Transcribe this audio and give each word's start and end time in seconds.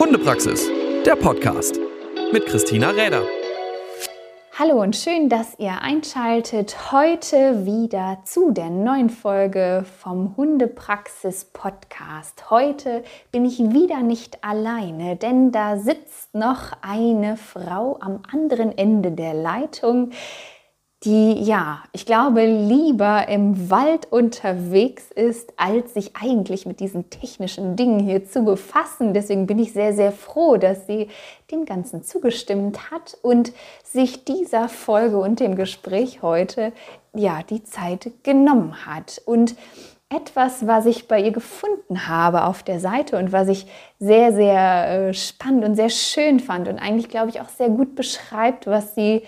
Hundepraxis, 0.00 0.66
der 1.04 1.14
Podcast 1.14 1.78
mit 2.32 2.46
Christina 2.46 2.88
Räder. 2.88 3.22
Hallo 4.58 4.80
und 4.80 4.96
schön, 4.96 5.28
dass 5.28 5.58
ihr 5.58 5.82
einschaltet 5.82 6.90
heute 6.90 7.66
wieder 7.66 8.22
zu 8.24 8.50
der 8.50 8.70
neuen 8.70 9.10
Folge 9.10 9.84
vom 10.00 10.38
Hundepraxis 10.38 11.44
Podcast. 11.44 12.48
Heute 12.48 13.04
bin 13.30 13.44
ich 13.44 13.58
wieder 13.58 14.00
nicht 14.00 14.42
alleine, 14.42 15.16
denn 15.16 15.52
da 15.52 15.76
sitzt 15.76 16.34
noch 16.34 16.72
eine 16.80 17.36
Frau 17.36 17.98
am 18.00 18.22
anderen 18.32 18.78
Ende 18.78 19.10
der 19.10 19.34
Leitung, 19.34 20.12
die, 21.04 21.42
ja, 21.42 21.82
ich 21.92 22.04
glaube, 22.04 22.44
lieber 22.44 23.26
im 23.28 23.70
Wald 23.70 24.12
unterwegs 24.12 25.10
ist, 25.10 25.54
als 25.56 25.94
sich 25.94 26.14
eigentlich 26.14 26.66
mit 26.66 26.78
diesen 26.78 27.08
technischen 27.08 27.74
Dingen 27.74 28.00
hier 28.00 28.28
zu 28.28 28.42
befassen. 28.42 29.14
Deswegen 29.14 29.46
bin 29.46 29.58
ich 29.58 29.72
sehr, 29.72 29.94
sehr 29.94 30.12
froh, 30.12 30.58
dass 30.58 30.86
sie 30.86 31.08
dem 31.50 31.64
Ganzen 31.64 32.02
zugestimmt 32.02 32.90
hat 32.90 33.16
und 33.22 33.52
sich 33.82 34.26
dieser 34.26 34.68
Folge 34.68 35.18
und 35.18 35.40
dem 35.40 35.56
Gespräch 35.56 36.20
heute, 36.20 36.72
ja, 37.14 37.40
die 37.48 37.64
Zeit 37.64 38.10
genommen 38.22 38.84
hat. 38.84 39.22
Und 39.24 39.56
etwas, 40.10 40.66
was 40.66 40.84
ich 40.84 41.08
bei 41.08 41.22
ihr 41.22 41.30
gefunden 41.30 42.08
habe 42.08 42.44
auf 42.44 42.62
der 42.62 42.80
Seite 42.80 43.16
und 43.16 43.32
was 43.32 43.48
ich 43.48 43.66
sehr, 44.00 44.34
sehr 44.34 45.08
äh, 45.08 45.14
spannend 45.14 45.64
und 45.64 45.76
sehr 45.76 45.88
schön 45.88 46.40
fand 46.40 46.68
und 46.68 46.78
eigentlich, 46.78 47.08
glaube 47.08 47.30
ich, 47.30 47.40
auch 47.40 47.48
sehr 47.48 47.70
gut 47.70 47.94
beschreibt, 47.94 48.66
was 48.66 48.94
sie 48.94 49.22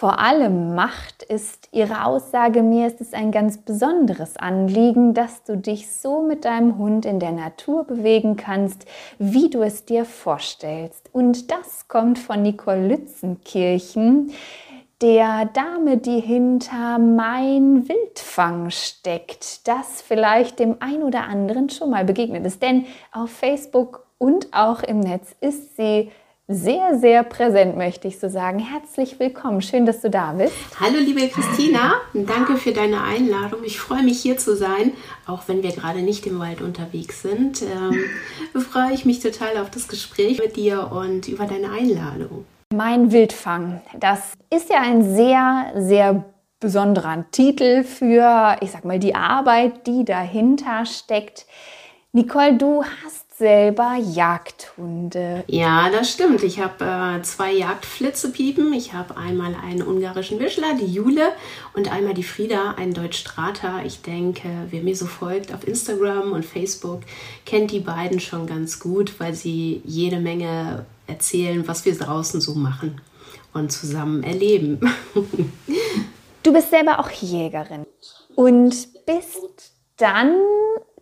vor 0.00 0.18
allem 0.18 0.74
macht, 0.74 1.22
ist 1.24 1.68
ihre 1.72 2.06
Aussage, 2.06 2.62
mir 2.62 2.86
ist 2.86 3.02
es 3.02 3.12
ein 3.12 3.32
ganz 3.32 3.58
besonderes 3.58 4.38
Anliegen, 4.38 5.12
dass 5.12 5.44
du 5.44 5.58
dich 5.58 5.92
so 5.92 6.22
mit 6.22 6.46
deinem 6.46 6.78
Hund 6.78 7.04
in 7.04 7.20
der 7.20 7.32
Natur 7.32 7.84
bewegen 7.84 8.36
kannst, 8.36 8.86
wie 9.18 9.50
du 9.50 9.60
es 9.60 9.84
dir 9.84 10.06
vorstellst. 10.06 11.10
Und 11.12 11.50
das 11.50 11.86
kommt 11.86 12.18
von 12.18 12.40
Nicole 12.40 12.88
Lützenkirchen, 12.88 14.32
der 15.02 15.44
Dame, 15.52 15.98
die 15.98 16.20
hinter 16.20 16.98
Mein 16.98 17.86
Wildfang 17.86 18.70
steckt, 18.70 19.68
das 19.68 20.00
vielleicht 20.00 20.60
dem 20.60 20.76
ein 20.80 21.02
oder 21.02 21.24
anderen 21.24 21.68
schon 21.68 21.90
mal 21.90 22.06
begegnet 22.06 22.46
ist. 22.46 22.62
Denn 22.62 22.86
auf 23.12 23.28
Facebook 23.28 24.06
und 24.16 24.48
auch 24.52 24.82
im 24.82 25.00
Netz 25.00 25.36
ist 25.42 25.76
sie 25.76 26.10
sehr, 26.52 26.98
sehr 26.98 27.22
präsent, 27.22 27.76
möchte 27.76 28.08
ich 28.08 28.18
so 28.18 28.28
sagen. 28.28 28.58
Herzlich 28.58 29.20
willkommen. 29.20 29.62
Schön, 29.62 29.86
dass 29.86 30.00
du 30.00 30.10
da 30.10 30.32
bist. 30.32 30.52
Hallo, 30.80 30.98
liebe 30.98 31.28
Christina. 31.28 31.92
Danke 32.12 32.56
für 32.56 32.72
deine 32.72 33.04
Einladung. 33.04 33.60
Ich 33.62 33.78
freue 33.78 34.02
mich, 34.02 34.20
hier 34.20 34.36
zu 34.36 34.56
sein, 34.56 34.92
auch 35.28 35.46
wenn 35.46 35.62
wir 35.62 35.70
gerade 35.70 36.02
nicht 36.02 36.26
im 36.26 36.40
Wald 36.40 36.60
unterwegs 36.60 37.22
sind. 37.22 37.62
Ähm, 37.62 38.60
freue 38.60 38.92
ich 38.92 39.04
mich 39.04 39.20
total 39.20 39.58
auf 39.58 39.70
das 39.70 39.86
Gespräch 39.86 40.40
mit 40.40 40.56
dir 40.56 40.90
und 40.90 41.28
über 41.28 41.46
deine 41.46 41.70
Einladung. 41.70 42.44
Mein 42.74 43.12
Wildfang, 43.12 43.80
das 43.96 44.32
ist 44.52 44.70
ja 44.70 44.80
ein 44.80 45.14
sehr, 45.14 45.72
sehr 45.76 46.24
besonderer 46.58 47.26
Titel 47.30 47.84
für, 47.84 48.56
ich 48.60 48.72
sag 48.72 48.84
mal, 48.84 48.98
die 48.98 49.14
Arbeit, 49.14 49.86
die 49.86 50.04
dahinter 50.04 50.84
steckt. 50.84 51.46
Nicole, 52.12 52.54
du 52.54 52.82
hast 52.82 53.29
selber 53.40 53.96
Jagdhunde. 53.96 55.44
Ja, 55.46 55.88
das 55.88 56.10
stimmt. 56.10 56.42
Ich 56.42 56.60
habe 56.60 56.84
äh, 56.84 57.22
zwei 57.22 57.52
Jagdflitzepiepen. 57.52 58.74
Ich 58.74 58.92
habe 58.92 59.16
einmal 59.16 59.54
einen 59.54 59.80
ungarischen 59.82 60.38
Wischler, 60.38 60.74
die 60.78 60.92
Jule, 60.92 61.32
und 61.72 61.90
einmal 61.90 62.12
die 62.12 62.22
Frieda, 62.22 62.72
einen 62.72 62.92
Deutschstrater. 62.92 63.80
Ich 63.86 64.02
denke, 64.02 64.46
wer 64.68 64.82
mir 64.82 64.94
so 64.94 65.06
folgt 65.06 65.54
auf 65.54 65.66
Instagram 65.66 66.32
und 66.32 66.44
Facebook, 66.44 67.00
kennt 67.46 67.70
die 67.70 67.80
beiden 67.80 68.20
schon 68.20 68.46
ganz 68.46 68.78
gut, 68.78 69.18
weil 69.18 69.32
sie 69.32 69.80
jede 69.86 70.20
Menge 70.20 70.84
erzählen, 71.06 71.66
was 71.66 71.86
wir 71.86 71.96
draußen 71.96 72.42
so 72.42 72.54
machen 72.54 73.00
und 73.54 73.72
zusammen 73.72 74.22
erleben. 74.22 74.80
du 76.42 76.52
bist 76.52 76.68
selber 76.68 76.98
auch 76.98 77.10
Jägerin 77.10 77.86
und 78.34 78.76
bist 79.06 79.72
dann 79.96 80.34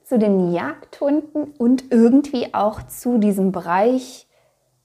zu 0.09 0.19
den 0.19 0.53
Jagdhunden 0.53 1.53
und 1.59 1.91
irgendwie 1.91 2.55
auch 2.55 2.83
zu 2.87 3.19
diesem 3.19 3.53
Bereich, 3.53 4.27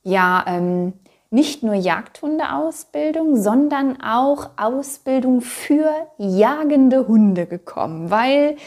ja, 0.03 0.43
ähm, 0.45 0.93
nicht 1.29 1.63
nur 1.63 1.75
Jagdhundeausbildung, 1.75 3.37
sondern 3.37 4.01
auch 4.03 4.51
Ausbildung 4.57 5.39
für 5.39 5.89
jagende 6.17 7.07
Hunde 7.07 7.45
gekommen, 7.45 8.11
weil 8.11 8.57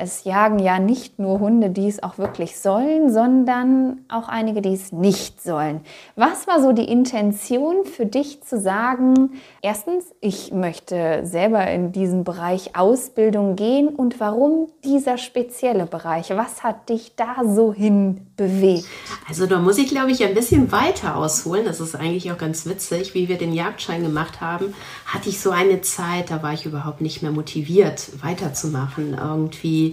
es 0.00 0.24
jagen 0.24 0.58
ja 0.58 0.78
nicht 0.78 1.18
nur 1.18 1.40
Hunde, 1.40 1.70
die 1.70 1.86
es 1.86 2.02
auch 2.02 2.18
wirklich 2.18 2.58
sollen, 2.58 3.12
sondern 3.12 4.04
auch 4.08 4.28
einige, 4.28 4.62
die 4.62 4.72
es 4.72 4.92
nicht 4.92 5.42
sollen. 5.42 5.80
Was 6.16 6.46
war 6.46 6.62
so 6.62 6.72
die 6.72 6.90
Intention 6.90 7.84
für 7.84 8.06
dich 8.06 8.42
zu 8.42 8.58
sagen, 8.58 9.32
erstens, 9.62 10.06
ich 10.20 10.52
möchte 10.52 11.20
selber 11.24 11.66
in 11.70 11.92
diesen 11.92 12.24
Bereich 12.24 12.76
Ausbildung 12.76 13.56
gehen 13.56 13.88
und 13.88 14.20
warum 14.20 14.68
dieser 14.84 15.18
spezielle 15.18 15.86
Bereich? 15.86 16.30
Was 16.30 16.62
hat 16.62 16.88
dich 16.88 17.14
da 17.16 17.36
so 17.44 17.72
hin 17.72 18.26
bewegt? 18.36 18.86
Also 19.28 19.46
da 19.46 19.58
muss 19.58 19.78
ich, 19.78 19.88
glaube 19.88 20.10
ich, 20.10 20.24
ein 20.24 20.34
bisschen 20.34 20.72
weiter 20.72 21.16
ausholen. 21.16 21.64
Das 21.66 21.80
ist 21.80 21.94
eigentlich 21.94 22.32
auch 22.32 22.38
ganz 22.38 22.66
witzig. 22.66 23.14
Wie 23.14 23.28
wir 23.28 23.36
den 23.36 23.52
Jagdschein 23.52 24.02
gemacht 24.02 24.40
haben, 24.40 24.74
hatte 25.04 25.28
ich 25.28 25.40
so 25.40 25.50
eine 25.50 25.82
Zeit, 25.82 26.30
da 26.30 26.42
war 26.42 26.54
ich 26.54 26.64
überhaupt 26.64 27.00
nicht 27.00 27.22
mehr 27.22 27.32
motiviert, 27.32 28.08
weiterzumachen. 28.22 29.14
Irgendwie 29.14 29.89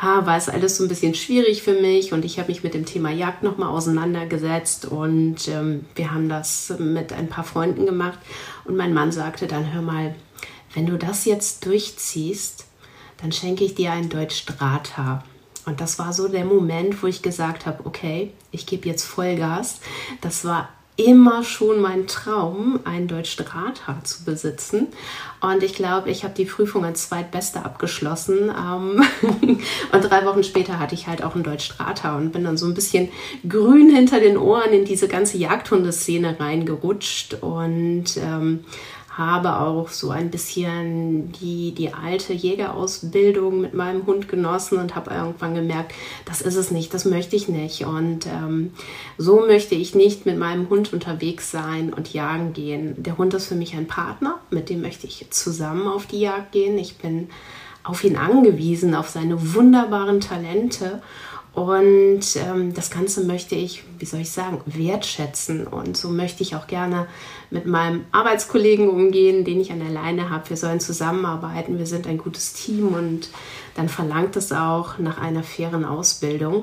ha, 0.00 0.26
war 0.26 0.36
es 0.36 0.48
alles 0.48 0.76
so 0.76 0.84
ein 0.84 0.88
bisschen 0.88 1.14
schwierig 1.14 1.62
für 1.62 1.74
mich 1.74 2.12
und 2.12 2.24
ich 2.24 2.38
habe 2.38 2.48
mich 2.48 2.62
mit 2.62 2.74
dem 2.74 2.86
Thema 2.86 3.10
Jagd 3.10 3.42
nochmal 3.42 3.68
auseinandergesetzt 3.68 4.86
und 4.86 5.48
ähm, 5.48 5.84
wir 5.94 6.12
haben 6.12 6.28
das 6.28 6.74
mit 6.78 7.12
ein 7.12 7.28
paar 7.28 7.44
Freunden 7.44 7.86
gemacht 7.86 8.18
und 8.64 8.76
mein 8.76 8.94
Mann 8.94 9.12
sagte 9.12 9.46
dann, 9.46 9.72
hör 9.72 9.82
mal, 9.82 10.14
wenn 10.74 10.86
du 10.86 10.96
das 10.96 11.24
jetzt 11.24 11.66
durchziehst, 11.66 12.66
dann 13.20 13.32
schenke 13.32 13.64
ich 13.64 13.74
dir 13.74 13.92
ein 13.92 14.08
Deutsch 14.08 14.46
Drahthaar. 14.46 15.24
Und 15.66 15.80
das 15.80 15.98
war 15.98 16.12
so 16.12 16.28
der 16.28 16.44
Moment, 16.44 17.02
wo 17.02 17.08
ich 17.08 17.20
gesagt 17.20 17.66
habe, 17.66 17.84
okay, 17.84 18.32
ich 18.52 18.64
gebe 18.64 18.88
jetzt 18.88 19.04
Vollgas. 19.04 19.80
Das 20.22 20.44
war 20.44 20.70
immer 20.98 21.44
schon 21.44 21.80
mein 21.80 22.08
Traum, 22.08 22.80
ein 22.84 23.06
Deutsch 23.06 23.36
Drahthaar 23.36 24.02
zu 24.02 24.24
besitzen. 24.24 24.88
Und 25.40 25.62
ich 25.62 25.72
glaube, 25.74 26.10
ich 26.10 26.24
habe 26.24 26.34
die 26.34 26.44
Prüfung 26.44 26.84
als 26.84 27.08
Zweitbeste 27.08 27.64
abgeschlossen. 27.64 28.50
Ähm, 28.50 29.04
und 29.92 30.02
drei 30.02 30.26
Wochen 30.26 30.42
später 30.42 30.80
hatte 30.80 30.96
ich 30.96 31.06
halt 31.06 31.22
auch 31.22 31.36
ein 31.36 31.44
Deutsch 31.44 31.70
Drahthaar 31.70 32.16
und 32.16 32.32
bin 32.32 32.42
dann 32.42 32.56
so 32.56 32.66
ein 32.66 32.74
bisschen 32.74 33.10
grün 33.48 33.94
hinter 33.94 34.18
den 34.18 34.36
Ohren 34.36 34.72
in 34.72 34.84
diese 34.84 35.06
ganze 35.06 35.38
Jagdhundeszene 35.38 36.40
reingerutscht 36.40 37.34
und 37.42 38.16
ähm, 38.16 38.64
habe 39.18 39.58
auch 39.58 39.88
so 39.88 40.10
ein 40.10 40.30
bisschen 40.30 41.32
die, 41.32 41.74
die 41.74 41.92
alte 41.92 42.32
Jägerausbildung 42.32 43.60
mit 43.60 43.74
meinem 43.74 44.06
Hund 44.06 44.28
genossen 44.28 44.78
und 44.78 44.94
habe 44.94 45.10
irgendwann 45.10 45.56
gemerkt, 45.56 45.92
das 46.24 46.40
ist 46.40 46.54
es 46.54 46.70
nicht, 46.70 46.94
das 46.94 47.04
möchte 47.04 47.34
ich 47.34 47.48
nicht. 47.48 47.84
Und 47.84 48.26
ähm, 48.26 48.72
so 49.18 49.40
möchte 49.44 49.74
ich 49.74 49.96
nicht 49.96 50.24
mit 50.24 50.38
meinem 50.38 50.70
Hund 50.70 50.92
unterwegs 50.92 51.50
sein 51.50 51.92
und 51.92 52.12
jagen 52.12 52.52
gehen. 52.52 52.94
Der 53.02 53.18
Hund 53.18 53.34
ist 53.34 53.48
für 53.48 53.56
mich 53.56 53.74
ein 53.74 53.88
Partner, 53.88 54.36
mit 54.50 54.70
dem 54.70 54.82
möchte 54.82 55.08
ich 55.08 55.26
zusammen 55.30 55.88
auf 55.88 56.06
die 56.06 56.20
Jagd 56.20 56.52
gehen. 56.52 56.78
Ich 56.78 56.98
bin 56.98 57.28
auf 57.82 58.04
ihn 58.04 58.16
angewiesen, 58.16 58.94
auf 58.94 59.08
seine 59.08 59.54
wunderbaren 59.54 60.20
Talente. 60.20 61.02
Und 61.58 62.20
ähm, 62.36 62.72
das 62.72 62.88
Ganze 62.88 63.24
möchte 63.24 63.56
ich, 63.56 63.82
wie 63.98 64.04
soll 64.04 64.20
ich 64.20 64.30
sagen, 64.30 64.60
wertschätzen. 64.64 65.66
Und 65.66 65.96
so 65.96 66.08
möchte 66.08 66.44
ich 66.44 66.54
auch 66.54 66.68
gerne 66.68 67.08
mit 67.50 67.66
meinem 67.66 68.04
Arbeitskollegen 68.12 68.88
umgehen, 68.88 69.44
den 69.44 69.60
ich 69.60 69.72
an 69.72 69.80
der 69.80 69.88
Leine 69.88 70.30
habe. 70.30 70.50
Wir 70.50 70.56
sollen 70.56 70.78
zusammenarbeiten, 70.78 71.76
wir 71.76 71.86
sind 71.86 72.06
ein 72.06 72.18
gutes 72.18 72.52
Team 72.52 72.94
und 72.94 73.28
dann 73.74 73.88
verlangt 73.88 74.36
es 74.36 74.52
auch 74.52 74.98
nach 74.98 75.18
einer 75.18 75.42
fairen 75.42 75.84
Ausbildung. 75.84 76.62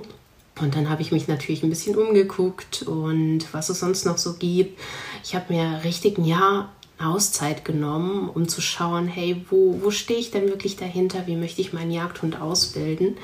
Und 0.62 0.78
dann 0.78 0.90
habe 0.90 1.02
ich 1.02 1.12
mich 1.12 1.28
natürlich 1.28 1.64
ein 1.64 1.70
bisschen 1.70 1.98
umgeguckt 1.98 2.84
und 2.84 3.54
was 3.54 3.68
es 3.68 3.82
sonst 3.82 4.06
noch 4.06 4.18
so 4.18 4.36
gibt. 4.36 4.80
Ich 5.26 5.36
habe 5.36 5.52
mir 5.54 5.82
richtig 5.84 6.18
ein 6.18 6.24
Jahr 6.24 6.70
Auszeit 6.98 7.66
genommen, 7.66 8.30
um 8.30 8.48
zu 8.48 8.62
schauen, 8.62 9.08
hey, 9.08 9.44
wo, 9.50 9.80
wo 9.82 9.92
stehe 9.92 10.18
ich 10.18 10.32
denn 10.32 10.48
wirklich 10.48 10.78
dahinter? 10.78 11.28
Wie 11.28 11.36
möchte 11.36 11.60
ich 11.60 11.74
meinen 11.74 11.92
Jagdhund 11.92 12.40
ausbilden? 12.40 13.18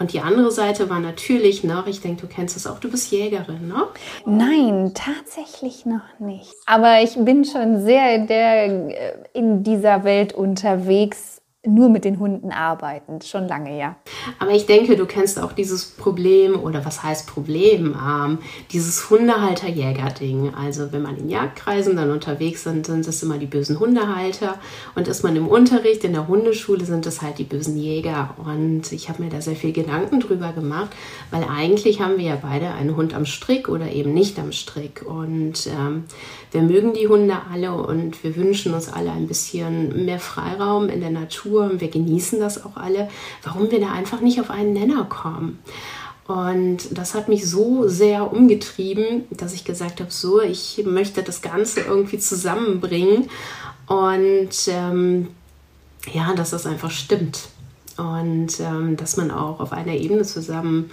Und 0.00 0.14
die 0.14 0.20
andere 0.20 0.50
Seite 0.50 0.88
war 0.88 0.98
natürlich 0.98 1.62
noch, 1.62 1.86
ich 1.86 2.00
denke, 2.00 2.22
du 2.22 2.26
kennst 2.26 2.56
es 2.56 2.66
auch, 2.66 2.80
du 2.80 2.90
bist 2.90 3.12
Jägerin, 3.12 3.68
ne? 3.68 3.86
Nein, 4.24 4.92
tatsächlich 4.94 5.84
noch 5.84 6.18
nicht. 6.18 6.54
Aber 6.64 7.02
ich 7.02 7.16
bin 7.16 7.44
schon 7.44 7.84
sehr 7.84 8.18
der, 8.26 9.26
in 9.34 9.62
dieser 9.62 10.02
Welt 10.02 10.32
unterwegs 10.32 11.39
nur 11.66 11.90
mit 11.90 12.06
den 12.06 12.18
Hunden 12.18 12.52
arbeiten, 12.52 13.20
schon 13.20 13.46
lange, 13.46 13.78
ja. 13.78 13.96
Aber 14.38 14.52
ich 14.52 14.64
denke, 14.64 14.96
du 14.96 15.04
kennst 15.04 15.38
auch 15.38 15.52
dieses 15.52 15.84
Problem 15.84 16.58
oder 16.58 16.86
was 16.86 17.02
heißt 17.02 17.26
Problem, 17.26 17.94
ähm, 17.94 18.38
dieses 18.72 19.10
Hundehalter-Jäger-Ding. 19.10 20.54
Also 20.54 20.90
wenn 20.90 21.02
man 21.02 21.18
in 21.18 21.28
Jagdkreisen 21.28 21.96
dann 21.96 22.10
unterwegs 22.10 22.64
sind, 22.64 22.86
sind 22.86 23.06
es 23.06 23.22
immer 23.22 23.36
die 23.36 23.44
bösen 23.44 23.78
Hundehalter 23.78 24.58
und 24.94 25.06
ist 25.06 25.22
man 25.22 25.36
im 25.36 25.46
Unterricht 25.48 26.02
in 26.04 26.14
der 26.14 26.28
Hundeschule, 26.28 26.86
sind 26.86 27.04
es 27.04 27.20
halt 27.20 27.36
die 27.36 27.44
bösen 27.44 27.76
Jäger. 27.76 28.34
Und 28.38 28.90
ich 28.90 29.10
habe 29.10 29.22
mir 29.22 29.28
da 29.28 29.42
sehr 29.42 29.56
viel 29.56 29.72
Gedanken 29.72 30.20
drüber 30.20 30.52
gemacht, 30.52 30.90
weil 31.30 31.44
eigentlich 31.44 32.00
haben 32.00 32.16
wir 32.16 32.24
ja 32.24 32.38
beide 32.40 32.70
einen 32.70 32.96
Hund 32.96 33.12
am 33.12 33.26
Strick 33.26 33.68
oder 33.68 33.92
eben 33.92 34.14
nicht 34.14 34.38
am 34.38 34.52
Strick. 34.52 35.04
Und 35.06 35.66
ähm, 35.66 36.04
wir 36.52 36.62
mögen 36.62 36.94
die 36.94 37.06
Hunde 37.06 37.36
alle 37.52 37.74
und 37.74 38.24
wir 38.24 38.34
wünschen 38.34 38.72
uns 38.72 38.90
alle 38.90 39.12
ein 39.12 39.26
bisschen 39.26 40.06
mehr 40.06 40.18
Freiraum 40.18 40.88
in 40.88 41.00
der 41.00 41.10
Natur 41.10 41.49
und 41.58 41.80
wir 41.80 41.88
genießen 41.88 42.40
das 42.40 42.64
auch 42.64 42.76
alle, 42.76 43.08
warum 43.42 43.70
wir 43.70 43.80
da 43.80 43.92
einfach 43.92 44.20
nicht 44.20 44.40
auf 44.40 44.50
einen 44.50 44.72
Nenner 44.72 45.04
kommen. 45.04 45.58
Und 46.26 46.96
das 46.96 47.14
hat 47.14 47.28
mich 47.28 47.48
so 47.48 47.88
sehr 47.88 48.32
umgetrieben, 48.32 49.24
dass 49.30 49.52
ich 49.52 49.64
gesagt 49.64 50.00
habe, 50.00 50.12
so, 50.12 50.40
ich 50.40 50.80
möchte 50.86 51.24
das 51.24 51.42
Ganze 51.42 51.80
irgendwie 51.80 52.18
zusammenbringen 52.18 53.28
und 53.88 54.50
ähm, 54.68 55.28
ja, 56.12 56.32
dass 56.34 56.50
das 56.50 56.66
einfach 56.66 56.92
stimmt 56.92 57.48
und 57.96 58.60
ähm, 58.60 58.96
dass 58.96 59.16
man 59.16 59.32
auch 59.32 59.58
auf 59.58 59.72
einer 59.72 59.94
Ebene 59.94 60.22
zusammen 60.22 60.90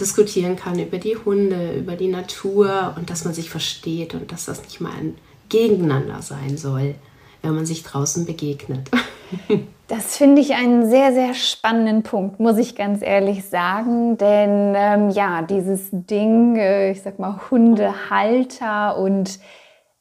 diskutieren 0.00 0.56
kann 0.56 0.78
über 0.80 0.98
die 0.98 1.16
Hunde, 1.16 1.74
über 1.76 1.94
die 1.94 2.08
Natur 2.08 2.94
und 2.96 3.10
dass 3.10 3.24
man 3.24 3.32
sich 3.32 3.48
versteht 3.48 4.14
und 4.14 4.32
dass 4.32 4.46
das 4.46 4.62
nicht 4.62 4.80
mal 4.80 4.92
ein 4.92 5.14
Gegeneinander 5.48 6.20
sein 6.22 6.56
soll, 6.56 6.96
wenn 7.42 7.54
man 7.54 7.66
sich 7.66 7.84
draußen 7.84 8.26
begegnet. 8.26 8.90
Das 9.90 10.16
finde 10.16 10.40
ich 10.40 10.54
einen 10.54 10.88
sehr, 10.88 11.12
sehr 11.12 11.34
spannenden 11.34 12.04
Punkt, 12.04 12.38
muss 12.38 12.58
ich 12.58 12.76
ganz 12.76 13.02
ehrlich 13.02 13.48
sagen. 13.48 14.16
Denn 14.18 14.72
ähm, 14.76 15.10
ja, 15.10 15.42
dieses 15.42 15.88
Ding, 15.90 16.54
äh, 16.54 16.92
ich 16.92 17.02
sag 17.02 17.18
mal, 17.18 17.40
Hundehalter 17.50 18.96
und 18.98 19.40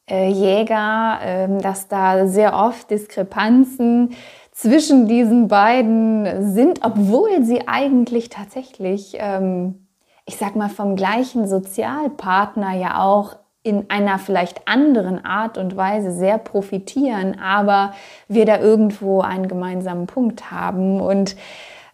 äh, 0.08 0.30
Jäger, 0.30 1.20
äh, 1.24 1.62
dass 1.62 1.88
da 1.88 2.28
sehr 2.28 2.54
oft 2.54 2.92
Diskrepanzen 2.92 4.12
zwischen 4.52 5.08
diesen 5.08 5.48
beiden 5.48 6.54
sind, 6.54 6.82
obwohl 6.84 7.44
sie 7.44 7.68
eigentlich 7.68 8.30
tatsächlich, 8.30 9.16
ähm, 9.18 9.88
ich 10.28 10.38
sag 10.38 10.56
mal, 10.56 10.70
vom 10.70 10.96
gleichen 10.96 11.48
Sozialpartner 11.48 12.76
ja 12.76 13.02
auch 13.02 13.38
in 13.64 13.90
einer 13.90 14.20
vielleicht 14.20 14.68
anderen 14.68 15.26
Art 15.26 15.58
und 15.58 15.76
Weise 15.76 16.12
sehr 16.12 16.38
profitieren, 16.38 17.40
aber 17.40 17.94
wir 18.28 18.46
da 18.46 18.60
irgendwo 18.60 19.22
einen 19.22 19.48
gemeinsamen 19.48 20.08
Punkt 20.08 20.50
haben 20.52 21.02
und 21.02 21.36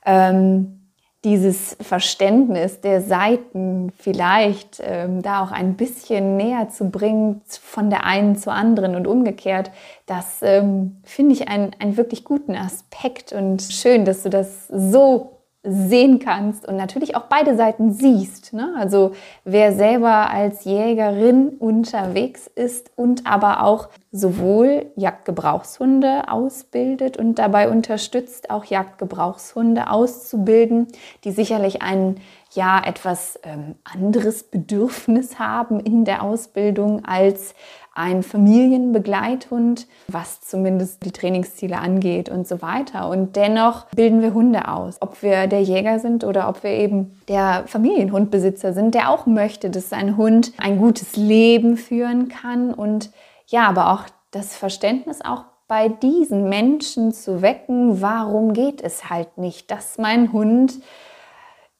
ähm, 0.05 0.85
dieses 1.25 1.75
Verständnis 1.81 2.81
der 2.81 3.01
Seiten 3.01 3.91
vielleicht 3.97 4.79
ähm, 4.85 5.23
da 5.23 5.43
auch 5.43 5.51
ein 5.51 5.73
bisschen 5.73 6.37
näher 6.37 6.69
zu 6.69 6.91
bringen 6.91 7.41
von 7.47 7.89
der 7.89 8.05
einen 8.05 8.35
zur 8.35 8.53
anderen 8.53 8.95
und 8.95 9.07
umgekehrt, 9.07 9.71
das 10.05 10.43
ähm, 10.43 10.97
finde 11.03 11.33
ich 11.33 11.47
einen, 11.47 11.71
einen 11.79 11.97
wirklich 11.97 12.25
guten 12.25 12.55
Aspekt 12.55 13.33
und 13.33 13.63
schön, 13.63 14.05
dass 14.05 14.21
du 14.21 14.29
das 14.29 14.67
so 14.67 15.34
sehen 15.67 16.19
kannst 16.19 16.67
und 16.67 16.75
natürlich 16.77 17.15
auch 17.15 17.23
beide 17.23 17.55
Seiten 17.55 17.91
siehst. 17.91 18.53
Ne? 18.53 18.73
Also 18.77 19.11
wer 19.43 19.73
selber 19.73 20.29
als 20.29 20.63
Jägerin 20.63 21.49
unterwegs 21.49 22.47
ist 22.53 22.91
und 22.95 23.25
aber 23.25 23.63
auch 23.63 23.89
sowohl 24.11 24.85
Jagdgebrauchshunde 24.95 26.29
ausbildet 26.29 27.17
und 27.17 27.39
dabei 27.39 27.69
unterstützt, 27.69 28.49
auch 28.49 28.65
Jagdgebrauchshunde 28.65 29.89
auszubilden, 29.89 30.87
die 31.23 31.31
sicherlich 31.31 31.81
ein 31.81 32.17
ja 32.53 32.81
etwas 32.83 33.39
ähm, 33.43 33.75
anderes 33.83 34.43
Bedürfnis 34.43 35.39
haben 35.39 35.79
in 35.79 36.05
der 36.05 36.23
Ausbildung 36.23 37.03
als 37.05 37.53
ein 37.95 38.23
Familienbegleithund, 38.23 39.87
was 40.07 40.41
zumindest 40.41 41.05
die 41.05 41.11
Trainingsziele 41.11 41.77
angeht 41.77 42.29
und 42.29 42.47
so 42.47 42.61
weiter. 42.61 43.09
Und 43.09 43.35
dennoch 43.35 43.85
bilden 43.95 44.21
wir 44.21 44.33
Hunde 44.33 44.67
aus, 44.67 44.97
ob 45.01 45.23
wir 45.23 45.47
der 45.47 45.63
Jäger 45.63 45.99
sind 45.99 46.23
oder 46.23 46.49
ob 46.49 46.63
wir 46.63 46.71
eben 46.71 47.19
der 47.29 47.63
Familienhundbesitzer 47.65 48.73
sind, 48.73 48.93
der 48.93 49.09
auch 49.09 49.25
möchte, 49.25 49.69
dass 49.69 49.89
sein 49.89 50.17
Hund 50.17 50.51
ein 50.57 50.77
gutes 50.77 51.15
Leben 51.15 51.77
führen 51.77 52.27
kann 52.27 52.73
und 52.73 53.11
ja, 53.47 53.67
aber 53.67 53.91
auch 53.93 54.03
das 54.31 54.55
Verständnis 54.55 55.21
auch 55.21 55.45
bei 55.67 55.87
diesen 55.87 56.49
Menschen 56.49 57.11
zu 57.11 57.41
wecken, 57.41 58.01
warum 58.01 58.53
geht 58.53 58.81
es 58.81 59.09
halt 59.09 59.37
nicht, 59.37 59.71
dass 59.71 59.97
mein 59.97 60.31
Hund 60.31 60.73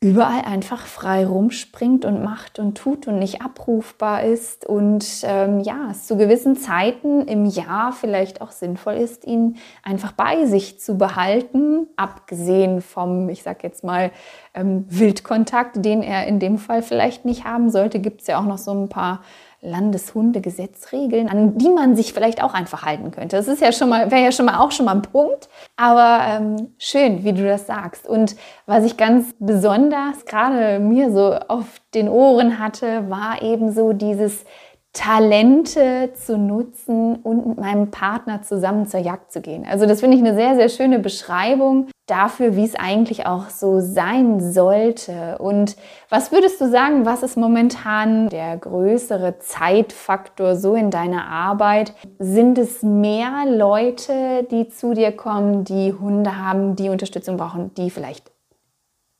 überall 0.06 0.42
einfach 0.42 0.86
frei 0.86 1.26
rumspringt 1.26 2.06
und 2.06 2.24
macht 2.24 2.60
und 2.60 2.78
tut 2.78 3.08
und 3.08 3.18
nicht 3.18 3.42
abrufbar 3.42 4.24
ist. 4.24 4.64
Und 4.64 5.04
ähm, 5.24 5.62
ja, 5.62 5.88
es 5.90 6.06
zu 6.06 6.16
gewissen 6.16 6.56
Zeiten 6.56 7.28
im 7.28 7.46
Jahr 7.46 7.92
vielleicht 7.92 8.40
auch 8.40 8.52
sinnvoll 8.52 8.94
ist, 8.94 9.26
ihn 9.26 9.58
einfach 9.82 10.12
bei 10.12 10.46
sich 10.46 10.80
zu 10.80 11.00
behalten, 11.00 11.88
abgesehen 11.96 12.82
vom, 12.82 13.30
ich 13.30 13.42
sag 13.42 13.64
jetzt 13.64 13.84
mal, 13.84 14.12
ähm, 14.54 14.86
Wildkontakt, 14.90 15.84
den 15.84 16.04
er 16.04 16.28
in 16.28 16.40
dem 16.40 16.60
Fall 16.60 16.84
vielleicht 16.84 17.26
nicht 17.26 17.44
haben 17.44 17.72
sollte, 17.72 18.00
gibt 18.00 18.22
es 18.22 18.28
ja 18.28 18.40
auch 18.40 18.46
noch 18.46 18.60
so 18.60 18.72
ein 18.72 18.90
paar 18.90 19.22
Landeshundegesetzregeln, 19.66 21.30
an 21.30 21.58
die 21.58 21.70
man 21.70 21.96
sich 21.96 22.14
vielleicht 22.14 22.42
auch 22.44 22.54
einfach 22.54 22.84
halten 22.84 23.12
könnte. 23.12 23.36
Das 23.36 23.48
ist 23.48 23.62
ja 23.62 23.72
schon 23.72 23.90
mal, 23.90 24.12
wäre 24.12 24.24
ja 24.24 24.32
schon 24.32 24.46
mal 24.46 24.60
auch 24.60 24.72
schon 24.72 24.86
mal 24.86 24.96
ein 24.96 25.02
Punkt. 25.02 25.50
Aber 25.76 26.20
ähm, 26.28 26.74
schön, 26.78 27.24
wie 27.24 27.34
du 27.34 27.46
das 27.46 27.68
sagst. 27.68 28.08
Und 28.08 28.36
was 28.66 28.86
ich 28.86 28.98
ganz 28.98 29.36
besonders 29.40 30.26
gerade 30.26 30.80
mir 30.80 31.12
so 31.12 31.34
auf 31.34 31.66
den 31.94 32.10
Ohren 32.10 32.60
hatte, 32.60 33.10
war 33.10 33.42
eben 33.42 33.72
so 33.72 33.94
dieses 33.94 34.46
Talente 34.94 36.12
zu 36.14 36.38
nutzen 36.38 37.18
und 37.18 37.46
mit 37.46 37.58
meinem 37.58 37.92
Partner 37.92 38.42
zusammen 38.44 38.88
zur 38.88 39.02
Jagd 39.02 39.32
zu 39.32 39.42
gehen. 39.42 39.66
Also 39.70 39.86
das 39.86 40.00
finde 40.00 40.16
ich 40.16 40.24
eine 40.24 40.36
sehr, 40.36 40.56
sehr 40.56 40.70
schöne 40.70 41.00
Beschreibung 41.00 41.88
dafür, 42.06 42.56
wie 42.56 42.66
es 42.66 42.76
eigentlich 42.76 43.26
auch 43.26 43.50
so 43.50 43.80
sein 43.80 44.40
sollte. 44.40 45.38
Und 45.40 45.76
was 46.10 46.32
würdest 46.32 46.62
du 46.62 46.70
sagen, 46.70 47.06
was 47.06 47.24
ist 47.24 47.36
momentan 47.36 48.30
der 48.30 48.58
größere 48.58 49.40
Zeitfaktor 49.40 50.56
so 50.56 50.76
in 50.76 50.92
deiner 50.92 51.28
Arbeit? 51.28 51.94
Sind 52.20 52.58
es 52.58 52.84
mehr 52.84 53.46
Leute, 53.48 54.46
die 54.52 54.68
zu 54.68 54.94
dir 54.94 55.12
kommen, 55.12 55.64
die 55.64 55.94
Hunde 55.94 56.38
haben, 56.38 56.76
die 56.76 56.90
Unterstützung 56.90 57.38
brauchen, 57.38 57.74
die 57.74 57.90
vielleicht 57.90 58.32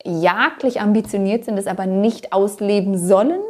jagdlich 0.04 0.80
ambitioniert 0.80 1.46
sind, 1.46 1.58
es 1.58 1.68
aber 1.68 1.88
nicht 1.88 2.34
ausleben 2.34 2.98
sollen? 2.98 3.42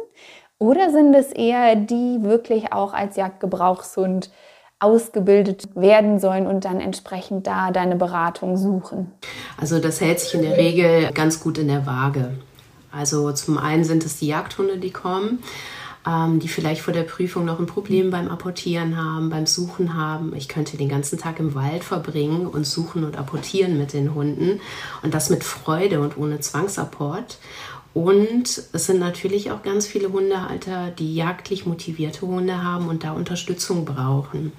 Oder 0.58 0.90
sind 0.90 1.14
es 1.14 1.32
eher 1.32 1.76
die 1.76 2.22
wirklich 2.22 2.72
auch 2.72 2.94
als 2.94 3.16
Jagdgebrauchshund 3.16 4.30
ausgebildet 4.78 5.68
werden 5.74 6.18
sollen 6.18 6.46
und 6.46 6.64
dann 6.64 6.80
entsprechend 6.80 7.46
da 7.46 7.70
deine 7.70 7.96
Beratung 7.96 8.56
suchen? 8.56 9.10
Also 9.56 9.78
das 9.78 10.00
hält 10.00 10.20
sich 10.20 10.34
in 10.34 10.42
der 10.42 10.56
Regel 10.56 11.10
ganz 11.12 11.40
gut 11.40 11.58
in 11.58 11.68
der 11.68 11.86
Waage. 11.86 12.32
Also 12.92 13.32
zum 13.32 13.58
einen 13.58 13.84
sind 13.84 14.04
es 14.04 14.18
die 14.18 14.26
Jagdhunde, 14.26 14.78
die 14.78 14.90
kommen, 14.90 15.42
ähm, 16.06 16.40
die 16.40 16.48
vielleicht 16.48 16.82
vor 16.82 16.94
der 16.94 17.02
Prüfung 17.02 17.44
noch 17.44 17.58
ein 17.58 17.66
Problem 17.66 18.10
beim 18.10 18.28
Apportieren 18.28 18.96
haben, 18.96 19.30
beim 19.30 19.46
Suchen 19.46 19.94
haben. 19.94 20.34
Ich 20.36 20.48
könnte 20.48 20.76
den 20.76 20.88
ganzen 20.88 21.18
Tag 21.18 21.40
im 21.40 21.54
Wald 21.54 21.82
verbringen 21.82 22.46
und 22.46 22.66
suchen 22.66 23.04
und 23.04 23.18
apportieren 23.18 23.78
mit 23.78 23.92
den 23.92 24.14
Hunden 24.14 24.60
und 25.02 25.14
das 25.14 25.30
mit 25.30 25.42
Freude 25.42 26.00
und 26.00 26.16
ohne 26.16 26.40
Zwangsapport. 26.40 27.38
Und 27.96 28.62
es 28.74 28.84
sind 28.84 28.98
natürlich 28.98 29.50
auch 29.52 29.62
ganz 29.62 29.86
viele 29.86 30.12
Hundehalter, 30.12 30.90
die 30.90 31.14
jagdlich 31.14 31.64
motivierte 31.64 32.26
Hunde 32.26 32.62
haben 32.62 32.90
und 32.90 33.04
da 33.04 33.12
Unterstützung 33.12 33.86
brauchen. 33.86 34.52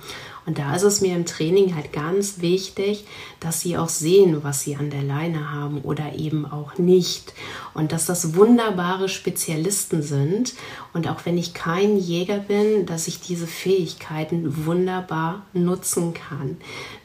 Und 0.47 0.57
da 0.57 0.75
ist 0.75 0.81
es 0.81 1.01
mir 1.01 1.15
im 1.15 1.27
Training 1.27 1.75
halt 1.75 1.93
ganz 1.93 2.41
wichtig, 2.41 3.05
dass 3.39 3.61
sie 3.61 3.77
auch 3.77 3.89
sehen, 3.89 4.43
was 4.43 4.61
sie 4.61 4.75
an 4.75 4.89
der 4.89 5.03
Leine 5.03 5.51
haben 5.51 5.81
oder 5.81 6.15
eben 6.15 6.47
auch 6.47 6.79
nicht. 6.79 7.33
Und 7.75 7.91
dass 7.91 8.07
das 8.07 8.33
wunderbare 8.33 9.07
Spezialisten 9.07 10.01
sind. 10.01 10.55
Und 10.93 11.07
auch 11.07 11.25
wenn 11.25 11.37
ich 11.37 11.53
kein 11.53 11.95
Jäger 11.95 12.39
bin, 12.39 12.87
dass 12.87 13.07
ich 13.07 13.19
diese 13.21 13.45
Fähigkeiten 13.45 14.65
wunderbar 14.65 15.45
nutzen 15.53 16.15
kann. 16.15 16.57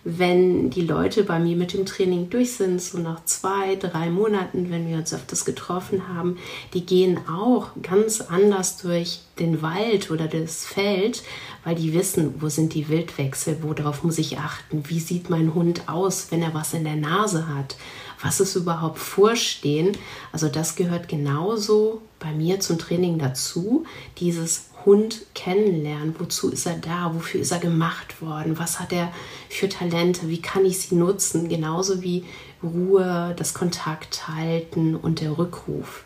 Wenn 0.04 0.70
die 0.70 0.82
Leute 0.82 1.22
bei 1.22 1.38
mir 1.38 1.56
mit 1.56 1.74
dem 1.74 1.86
Training 1.86 2.28
durch 2.28 2.54
sind, 2.54 2.82
so 2.82 2.98
nach 2.98 3.24
zwei, 3.24 3.76
drei 3.76 4.10
Monaten, 4.10 4.68
wenn 4.70 4.88
wir 4.88 4.96
uns 4.96 5.14
öfters 5.14 5.44
getroffen 5.44 6.08
haben, 6.08 6.38
die 6.74 6.84
gehen 6.84 7.20
auch 7.28 7.68
ganz 7.82 8.20
anders 8.20 8.78
durch 8.78 9.20
den 9.38 9.62
Wald 9.62 10.10
oder 10.10 10.26
das 10.26 10.64
Feld, 10.64 11.22
weil 11.64 11.76
die 11.76 11.92
wissen, 11.94 12.34
wo 12.40 12.48
sind 12.48 12.74
die 12.74 12.88
Wildwechsel, 12.88 13.58
worauf 13.62 14.02
muss 14.02 14.18
ich 14.18 14.38
achten, 14.38 14.82
wie 14.88 14.98
sieht 14.98 15.30
mein 15.30 15.54
Hund 15.54 15.88
aus, 15.88 16.26
wenn 16.30 16.42
er 16.42 16.52
was 16.52 16.74
in 16.74 16.82
der 16.82 16.96
Nase 16.96 17.46
hat, 17.46 17.76
was 18.20 18.40
ist 18.40 18.56
überhaupt 18.56 18.98
Vorstehen. 18.98 19.96
Also 20.32 20.48
das 20.48 20.74
gehört 20.74 21.08
genauso 21.08 22.02
bei 22.18 22.32
mir 22.32 22.58
zum 22.58 22.78
Training 22.78 23.18
dazu, 23.18 23.84
dieses 24.18 24.70
Hund 24.84 25.22
kennenlernen. 25.34 26.14
Wozu 26.18 26.50
ist 26.50 26.66
er 26.66 26.76
da? 26.76 27.12
Wofür 27.14 27.40
ist 27.40 27.52
er 27.52 27.58
gemacht 27.58 28.20
worden? 28.20 28.58
Was 28.58 28.80
hat 28.80 28.92
er 28.92 29.12
für 29.48 29.68
Talente? 29.68 30.28
Wie 30.28 30.42
kann 30.42 30.64
ich 30.64 30.80
sie 30.80 30.94
nutzen? 30.94 31.48
Genauso 31.48 32.02
wie 32.02 32.24
Ruhe, 32.62 33.34
das 33.36 33.54
Kontakt 33.54 34.28
halten 34.28 34.96
und 34.96 35.20
der 35.20 35.38
Rückruf. 35.38 36.04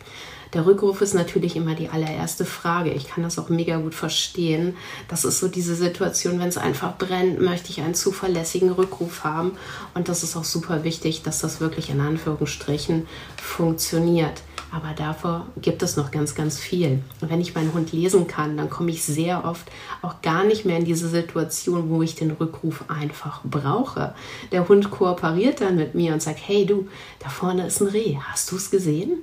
Der 0.53 0.65
Rückruf 0.65 1.01
ist 1.01 1.13
natürlich 1.13 1.55
immer 1.55 1.75
die 1.75 1.89
allererste 1.89 2.45
Frage. 2.45 2.91
Ich 2.91 3.07
kann 3.07 3.23
das 3.23 3.37
auch 3.37 3.49
mega 3.49 3.77
gut 3.77 3.93
verstehen. 3.93 4.75
Das 5.09 5.25
ist 5.25 5.39
so 5.39 5.49
diese 5.49 5.75
Situation, 5.75 6.39
wenn 6.39 6.47
es 6.47 6.57
einfach 6.57 6.97
brennt, 6.97 7.41
möchte 7.41 7.69
ich 7.69 7.81
einen 7.81 7.95
zuverlässigen 7.95 8.71
Rückruf 8.71 9.23
haben. 9.23 9.51
Und 9.93 10.07
das 10.07 10.23
ist 10.23 10.37
auch 10.37 10.45
super 10.45 10.83
wichtig, 10.83 11.21
dass 11.21 11.39
das 11.39 11.59
wirklich 11.59 11.89
in 11.89 11.99
Anführungsstrichen 11.99 13.07
funktioniert. 13.41 14.41
Aber 14.71 14.93
davor 14.93 15.45
gibt 15.61 15.81
es 15.81 15.95
noch 15.95 16.11
ganz, 16.11 16.35
ganz 16.35 16.59
viel. 16.59 17.01
Und 17.21 17.29
wenn 17.29 17.41
ich 17.41 17.55
meinen 17.55 17.73
Hund 17.73 17.91
lesen 17.93 18.27
kann, 18.27 18.57
dann 18.57 18.69
komme 18.69 18.91
ich 18.91 19.03
sehr 19.03 19.45
oft 19.45 19.65
auch 20.01 20.21
gar 20.21 20.43
nicht 20.43 20.65
mehr 20.65 20.77
in 20.77 20.85
diese 20.85 21.07
Situation, 21.07 21.89
wo 21.89 22.01
ich 22.01 22.15
den 22.15 22.31
Rückruf 22.31 22.85
einfach 22.89 23.41
brauche. 23.43 24.13
Der 24.51 24.67
Hund 24.67 24.91
kooperiert 24.91 25.61
dann 25.61 25.77
mit 25.77 25.95
mir 25.95 26.13
und 26.13 26.21
sagt, 26.21 26.39
hey 26.45 26.65
du, 26.65 26.87
da 27.19 27.29
vorne 27.29 27.67
ist 27.67 27.81
ein 27.81 27.87
Reh, 27.87 28.17
hast 28.19 28.51
du 28.51 28.57
es 28.57 28.69
gesehen? 28.69 29.19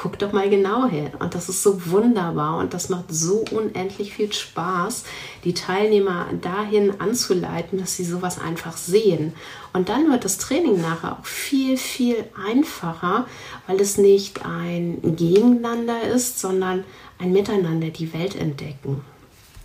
Guck 0.00 0.16
doch 0.20 0.30
mal 0.30 0.48
genau 0.48 0.86
hin. 0.86 1.10
Und 1.18 1.34
das 1.34 1.48
ist 1.48 1.60
so 1.60 1.90
wunderbar 1.90 2.58
und 2.58 2.72
das 2.72 2.88
macht 2.88 3.06
so 3.08 3.44
unendlich 3.50 4.14
viel 4.14 4.32
Spaß, 4.32 5.02
die 5.42 5.54
Teilnehmer 5.54 6.26
dahin 6.40 7.00
anzuleiten, 7.00 7.80
dass 7.80 7.96
sie 7.96 8.04
sowas 8.04 8.40
einfach 8.40 8.76
sehen. 8.76 9.32
Und 9.72 9.88
dann 9.88 10.08
wird 10.08 10.24
das 10.24 10.38
Training 10.38 10.80
nachher 10.80 11.18
auch 11.18 11.24
viel, 11.24 11.76
viel 11.76 12.24
einfacher, 12.48 13.26
weil 13.66 13.80
es 13.80 13.98
nicht 13.98 14.46
ein 14.46 15.00
Gegeneinander 15.02 16.02
ist, 16.02 16.38
sondern 16.38 16.84
ein 17.18 17.32
Miteinander 17.32 17.88
die 17.88 18.12
Welt 18.14 18.36
entdecken. 18.36 19.04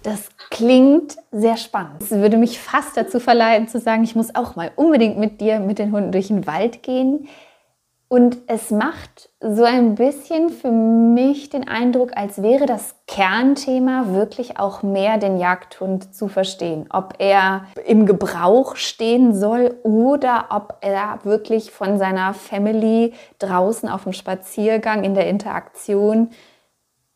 Das 0.02 0.30
klingt 0.50 1.16
sehr 1.32 1.58
spannend. 1.58 2.02
Es 2.02 2.10
würde 2.10 2.38
mich 2.38 2.58
fast 2.58 2.98
dazu 2.98 3.20
verleiten 3.20 3.68
zu 3.68 3.80
sagen, 3.80 4.04
ich 4.04 4.16
muss 4.16 4.34
auch 4.34 4.56
mal 4.56 4.72
unbedingt 4.78 5.20
mit 5.20 5.42
dir, 5.42 5.60
mit 5.60 5.78
den 5.78 5.92
Hunden 5.92 6.12
durch 6.12 6.28
den 6.30 6.48
Wald 6.48 6.82
gehen. 6.82 7.28
Und 8.14 8.38
es 8.46 8.70
macht 8.70 9.32
so 9.40 9.64
ein 9.64 9.96
bisschen 9.96 10.50
für 10.50 10.70
mich 10.70 11.50
den 11.50 11.68
Eindruck, 11.68 12.16
als 12.16 12.44
wäre 12.44 12.68
das 12.68 12.94
Kernthema 13.08 14.10
wirklich 14.10 14.60
auch 14.60 14.84
mehr 14.84 15.18
den 15.18 15.40
Jagdhund 15.40 16.14
zu 16.14 16.28
verstehen. 16.28 16.86
Ob 16.92 17.16
er 17.18 17.64
im 17.88 18.06
Gebrauch 18.06 18.76
stehen 18.76 19.34
soll 19.34 19.80
oder 19.82 20.50
ob 20.52 20.78
er 20.82 21.22
wirklich 21.24 21.72
von 21.72 21.98
seiner 21.98 22.36
Family 22.36 23.14
draußen 23.40 23.90
auf 23.90 24.04
dem 24.04 24.14
Spaziergang 24.14 25.04
in 25.04 25.16
der 25.16 25.28
Interaktion 25.28 26.30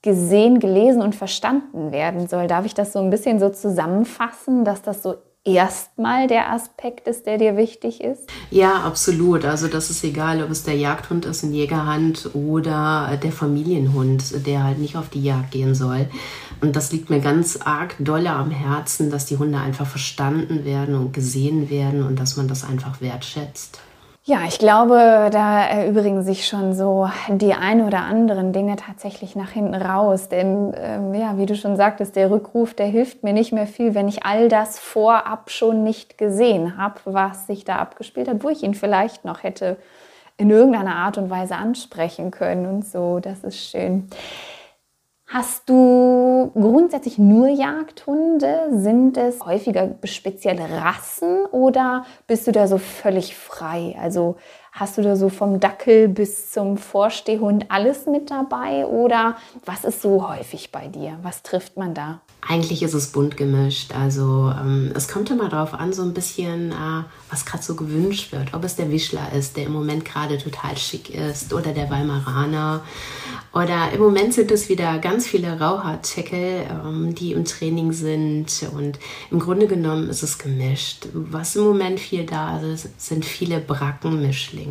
gesehen, 0.01 0.59
gelesen 0.59 1.03
und 1.03 1.13
verstanden 1.13 1.91
werden 1.91 2.27
soll. 2.27 2.47
Darf 2.47 2.65
ich 2.65 2.73
das 2.73 2.91
so 2.91 2.97
ein 2.97 3.11
bisschen 3.11 3.39
so 3.39 3.49
zusammenfassen, 3.49 4.65
dass 4.65 4.81
das 4.81 5.03
so 5.03 5.13
erstmal 5.47 6.27
der 6.27 6.51
Aspekt 6.51 7.07
ist, 7.07 7.25
der 7.25 7.37
dir 7.37 7.55
wichtig 7.55 8.01
ist? 8.01 8.29
Ja, 8.51 8.81
absolut. 8.83 9.45
Also 9.45 9.67
das 9.67 9.89
ist 9.89 10.03
egal, 10.03 10.43
ob 10.43 10.51
es 10.51 10.63
der 10.63 10.75
Jagdhund 10.75 11.25
ist, 11.25 11.43
ein 11.43 11.53
Jägerhand 11.53 12.29
oder 12.33 13.17
der 13.21 13.31
Familienhund, 13.31 14.45
der 14.45 14.63
halt 14.63 14.79
nicht 14.79 14.97
auf 14.97 15.09
die 15.09 15.23
Jagd 15.23 15.51
gehen 15.51 15.73
soll. 15.73 16.07
Und 16.59 16.75
das 16.75 16.91
liegt 16.91 17.09
mir 17.09 17.19
ganz 17.19 17.57
arg 17.57 17.95
dolle 17.99 18.31
am 18.31 18.51
Herzen, 18.51 19.09
dass 19.09 19.25
die 19.25 19.37
Hunde 19.37 19.59
einfach 19.59 19.87
verstanden 19.87 20.65
werden 20.65 20.95
und 20.95 21.13
gesehen 21.13 21.69
werden 21.69 22.03
und 22.03 22.19
dass 22.19 22.35
man 22.35 22.47
das 22.47 22.63
einfach 22.63 22.99
wertschätzt. 22.99 23.79
Ja, 24.29 24.41
ich 24.45 24.59
glaube, 24.59 25.29
da 25.31 25.63
erübrigen 25.63 26.21
sich 26.21 26.47
schon 26.47 26.73
so 26.75 27.09
die 27.29 27.53
ein 27.53 27.81
oder 27.81 27.99
anderen 27.99 28.51
Dinge 28.51 28.75
tatsächlich 28.75 29.37
nach 29.37 29.51
hinten 29.51 29.73
raus. 29.73 30.27
Denn 30.27 30.73
ähm, 30.75 31.13
ja, 31.13 31.37
wie 31.37 31.45
du 31.45 31.55
schon 31.55 31.77
sagtest, 31.77 32.17
der 32.17 32.29
Rückruf, 32.29 32.73
der 32.73 32.87
hilft 32.87 33.23
mir 33.23 33.31
nicht 33.31 33.53
mehr 33.53 33.67
viel, 33.67 33.95
wenn 33.95 34.09
ich 34.09 34.25
all 34.25 34.49
das 34.49 34.79
vorab 34.79 35.49
schon 35.49 35.85
nicht 35.85 36.17
gesehen 36.17 36.75
habe, 36.77 36.99
was 37.05 37.47
sich 37.47 37.63
da 37.63 37.77
abgespielt 37.77 38.27
hat, 38.27 38.43
wo 38.43 38.49
ich 38.49 38.63
ihn 38.63 38.73
vielleicht 38.73 39.23
noch 39.23 39.43
hätte 39.43 39.77
in 40.35 40.49
irgendeiner 40.49 40.97
Art 40.97 41.17
und 41.17 41.29
Weise 41.29 41.55
ansprechen 41.55 42.29
können 42.29 42.65
und 42.65 42.85
so. 42.85 43.19
Das 43.19 43.45
ist 43.45 43.57
schön. 43.57 44.09
Hast 45.29 45.67
du 45.67 46.51
grundsätzlich 46.53 47.17
nur 47.17 47.49
Jagdhunde? 47.49 48.69
Sind 48.71 49.17
es 49.17 49.43
häufiger 49.43 49.95
spezielle 50.05 50.69
Rassen 50.69 51.45
oder 51.47 52.05
bist 52.27 52.47
du 52.47 52.53
da 52.53 52.65
so 52.65 52.77
völlig 52.77 53.35
frei? 53.35 53.97
Also 54.01 54.37
hast 54.79 54.97
du 54.97 55.01
da 55.01 55.15
so 55.15 55.29
vom 55.29 55.59
Dackel 55.59 56.07
bis 56.07 56.51
zum 56.51 56.77
Vorstehhund 56.77 57.65
alles 57.69 58.05
mit 58.05 58.29
dabei 58.29 58.85
oder 58.85 59.35
was 59.65 59.83
ist 59.83 60.01
so 60.01 60.29
häufig 60.29 60.71
bei 60.71 60.87
dir? 60.87 61.17
Was 61.23 61.41
trifft 61.41 61.77
man 61.77 61.95
da? 61.95 62.21
Eigentlich 62.47 62.83
ist 62.83 62.93
es 62.93 63.07
bunt 63.07 63.35
gemischt. 63.35 63.93
Also 63.93 64.53
ähm, 64.57 64.91
es 64.95 65.07
kommt 65.07 65.31
immer 65.31 65.49
darauf 65.49 65.73
an, 65.73 65.91
so 65.91 66.03
ein 66.03 66.13
bisschen, 66.13 66.71
äh, 66.71 67.03
was 67.29 67.45
gerade 67.45 67.63
so 67.63 67.75
gewünscht 67.75 68.31
wird. 68.31 68.53
Ob 68.53 68.63
es 68.63 68.75
der 68.75 68.91
Wischler 68.91 69.33
ist, 69.33 69.57
der 69.57 69.65
im 69.65 69.73
Moment 69.73 70.05
gerade 70.05 70.37
total 70.37 70.77
schick 70.77 71.09
ist, 71.09 71.51
oder 71.51 71.73
der 71.73 71.89
Weimaraner. 71.89 72.81
Oder 73.53 73.91
im 73.91 73.99
Moment 73.99 74.35
sind 74.35 74.51
es 74.51 74.69
wieder 74.69 74.99
ganz 74.99 75.25
viele 75.25 75.59
Rauhaarteckel, 75.59 76.67
ähm, 76.69 77.15
die 77.15 77.33
im 77.33 77.43
Training 77.43 77.91
sind. 77.91 78.47
Und 78.71 78.99
im 79.31 79.39
Grunde 79.39 79.67
genommen 79.67 80.09
ist 80.09 80.21
es 80.21 80.37
gemischt. 80.37 81.07
Was 81.13 81.55
im 81.55 81.63
Moment 81.63 81.99
viel 81.99 82.25
da 82.25 82.61
ist, 82.61 82.87
sind 83.01 83.25
viele 83.25 83.59
Brackenmischlinge 83.59 84.66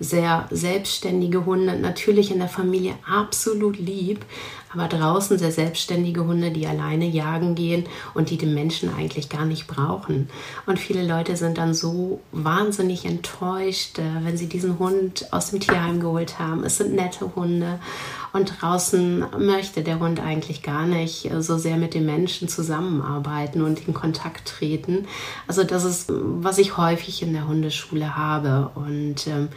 sehr 0.00 0.48
selbstständige 0.50 1.44
Hunde, 1.44 1.78
natürlich 1.78 2.30
in 2.30 2.38
der 2.38 2.48
Familie 2.48 2.94
absolut 3.08 3.78
lieb, 3.78 4.24
aber 4.72 4.88
draußen 4.88 5.38
sehr 5.38 5.52
selbstständige 5.52 6.24
Hunde, 6.24 6.50
die 6.50 6.66
alleine 6.66 7.06
jagen 7.06 7.54
gehen 7.54 7.84
und 8.14 8.30
die 8.30 8.38
den 8.38 8.54
Menschen 8.54 8.94
eigentlich 8.94 9.28
gar 9.28 9.44
nicht 9.44 9.66
brauchen. 9.66 10.28
Und 10.66 10.78
viele 10.78 11.06
Leute 11.06 11.36
sind 11.36 11.58
dann 11.58 11.74
so 11.74 12.20
wahnsinnig 12.32 13.04
enttäuscht, 13.04 13.98
äh, 13.98 14.24
wenn 14.24 14.36
sie 14.36 14.48
diesen 14.48 14.78
Hund 14.78 15.26
aus 15.32 15.50
dem 15.50 15.60
Tierheim 15.60 16.00
geholt 16.00 16.38
haben. 16.38 16.64
Es 16.64 16.78
sind 16.78 16.94
nette 16.94 17.34
Hunde 17.34 17.78
und 18.32 18.60
draußen 18.60 19.26
möchte 19.38 19.82
der 19.82 19.98
Hund 19.98 20.20
eigentlich 20.20 20.62
gar 20.62 20.86
nicht 20.86 21.30
äh, 21.30 21.42
so 21.42 21.58
sehr 21.58 21.76
mit 21.76 21.94
den 21.94 22.06
Menschen 22.06 22.48
zusammenarbeiten 22.48 23.62
und 23.62 23.86
in 23.86 23.94
Kontakt 23.94 24.48
treten. 24.48 25.06
Also 25.46 25.64
das 25.64 25.84
ist, 25.84 26.10
was 26.10 26.58
ich 26.58 26.76
häufig 26.76 27.22
in 27.22 27.32
der 27.32 27.46
Hundeschule 27.46 28.16
habe. 28.16 28.70
Und 28.74 29.26
ähm, 29.26 29.48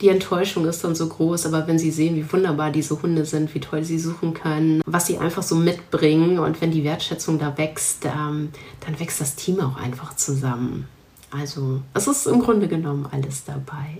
die 0.00 0.08
Enttäuschung 0.08 0.64
ist 0.66 0.82
dann 0.82 0.94
so 0.94 1.08
groß, 1.08 1.46
aber 1.46 1.66
wenn 1.66 1.78
sie 1.78 1.90
sehen, 1.90 2.16
wie 2.16 2.32
wunderbar 2.32 2.70
diese 2.70 3.00
Hunde 3.02 3.24
sind, 3.24 3.54
wie 3.54 3.60
toll 3.60 3.84
sie 3.84 3.98
suchen 3.98 4.34
können, 4.34 4.82
was 4.86 5.06
sie 5.06 5.18
einfach 5.18 5.42
so 5.42 5.54
mitbringen 5.54 6.38
und 6.38 6.60
wenn 6.60 6.70
die 6.70 6.84
Wertschätzung 6.84 7.38
da 7.38 7.56
wächst, 7.58 8.04
ähm, 8.04 8.50
dann 8.84 8.98
wächst 8.98 9.20
das 9.20 9.36
Team 9.36 9.60
auch 9.60 9.76
einfach 9.76 10.16
zusammen. 10.16 10.88
Also 11.30 11.80
es 11.94 12.06
ist 12.06 12.26
im 12.26 12.40
Grunde 12.40 12.66
genommen 12.66 13.06
alles 13.10 13.44
dabei. 13.44 13.98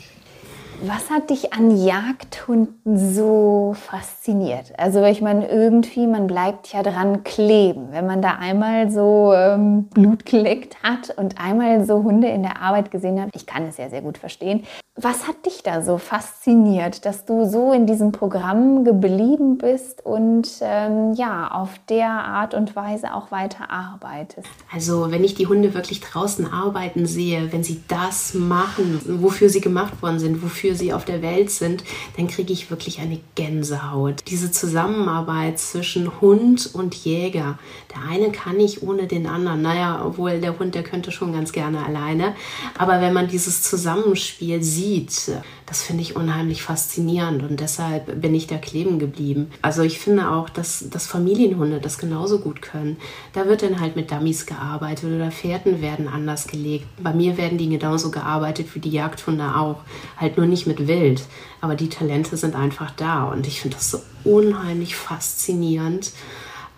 Was 0.82 1.10
hat 1.10 1.30
dich 1.30 1.52
an 1.52 1.76
Jagdhunden 1.76 2.98
so 3.14 3.76
fasziniert? 3.78 4.72
Also 4.78 5.04
ich 5.04 5.20
meine, 5.20 5.50
irgendwie, 5.50 6.08
man 6.08 6.26
bleibt 6.26 6.72
ja 6.72 6.84
dran 6.84 7.26
kleben. 7.26 7.90
Wenn 7.92 8.06
man 8.06 8.22
da 8.22 8.36
einmal 8.40 8.90
so 8.90 9.34
ähm, 9.36 9.90
Blut 9.90 10.26
geleckt 10.26 10.82
hat 10.82 11.18
und 11.18 11.38
einmal 11.38 11.84
so 11.84 12.04
Hunde 12.04 12.30
in 12.30 12.44
der 12.44 12.62
Arbeit 12.62 12.92
gesehen 12.92 13.20
hat, 13.20 13.30
ich 13.34 13.46
kann 13.46 13.68
es 13.68 13.76
ja 13.76 13.90
sehr 13.90 14.02
gut 14.02 14.18
verstehen, 14.18 14.64
was 15.02 15.28
hat 15.30 15.46
dich 15.46 15.64
da 15.64 15.82
so 15.82 15.98
fasziniert, 15.98 17.06
dass 17.06 17.24
du 17.24 17.50
so 17.50 17.72
in 17.72 17.86
diesem 17.86 18.12
Programm 18.12 18.84
geblieben 18.84 19.58
bist 19.58 20.06
und 20.06 20.50
ähm, 20.60 21.14
ja, 21.14 21.50
auf 21.52 21.70
der 21.88 22.10
Art 22.10 22.54
und 22.54 22.76
Weise 22.76 23.14
auch 23.14 23.32
weiter 23.32 23.70
arbeitest? 23.70 24.50
Also, 24.74 25.10
wenn 25.10 25.24
ich 25.24 25.36
die 25.36 25.48
Hunde 25.48 25.74
wirklich 25.74 26.02
draußen 26.02 26.52
arbeiten 26.52 27.06
sehe, 27.06 27.54
wenn 27.54 27.64
sie 27.64 27.82
das 27.88 28.34
machen, 28.34 29.00
wofür 29.22 29.50
sie 29.50 29.62
gemacht 29.62 30.02
worden 30.02 30.20
sind, 30.20 30.44
wofür 30.44 30.69
sie 30.76 30.94
auf 30.94 31.06
der 31.06 31.22
Welt 31.22 31.52
sind, 31.52 31.84
dann 32.18 32.28
kriege 32.28 32.54
ich 32.54 32.70
wirklich 32.70 33.00
eine 33.00 33.20
Gänsehaut. 33.36 34.24
Diese 34.28 34.52
Zusammenarbeit 34.52 35.60
zwischen 35.60 36.22
Hund 36.22 36.70
und 36.74 36.96
Jäger. 36.96 37.60
Der 37.94 38.10
eine 38.10 38.32
kann 38.32 38.58
nicht 38.58 38.84
ohne 38.84 39.08
den 39.08 39.28
anderen. 39.28 39.62
Naja, 39.62 40.04
obwohl 40.06 40.40
der 40.40 40.58
Hund, 40.58 40.76
der 40.76 40.84
könnte 40.84 41.12
schon 41.12 41.34
ganz 41.34 41.52
gerne 41.52 41.86
alleine. 41.86 42.36
Aber 42.78 43.02
wenn 43.02 43.14
man 43.14 43.28
dieses 43.28 43.62
Zusammenspiel 43.62 44.64
sieht, 44.64 45.32
das 45.70 45.84
finde 45.84 46.02
ich 46.02 46.16
unheimlich 46.16 46.64
faszinierend 46.64 47.44
und 47.44 47.60
deshalb 47.60 48.20
bin 48.20 48.34
ich 48.34 48.48
da 48.48 48.58
kleben 48.58 48.98
geblieben. 48.98 49.52
Also 49.62 49.84
ich 49.84 50.00
finde 50.00 50.32
auch, 50.32 50.50
dass, 50.50 50.90
dass 50.90 51.06
Familienhunde 51.06 51.80
das 51.80 52.00
genauso 52.00 52.40
gut 52.40 52.64
können. 52.64 52.98
Da 53.34 53.46
wird 53.46 53.62
dann 53.62 53.80
halt 53.80 53.96
mit 53.96 54.10
Dummies 54.10 54.48
gearbeitet 54.48 55.14
oder 55.14 55.30
Fährten 55.30 55.80
werden 55.80 56.08
anders 56.08 56.48
gelegt. 56.48 56.88
Bei 57.04 57.14
mir 57.14 57.38
werden 57.38 57.60
die 57.60 57.70
genauso 57.70 58.10
gearbeitet 58.10 58.74
wie 58.74 58.80
die 58.80 58.90
Jagdhunde 58.90 59.56
auch, 59.56 59.82
halt 60.18 60.38
nur 60.38 60.48
nicht 60.48 60.66
mit 60.66 60.88
Wild. 60.88 61.22
Aber 61.62 61.76
die 61.76 61.90
Talente 61.90 62.36
sind 62.36 62.56
einfach 62.56 62.90
da 62.90 63.26
und 63.26 63.46
ich 63.46 63.62
finde 63.62 63.78
das 63.78 63.92
so 63.92 64.02
unheimlich 64.24 64.96
faszinierend 64.96 66.14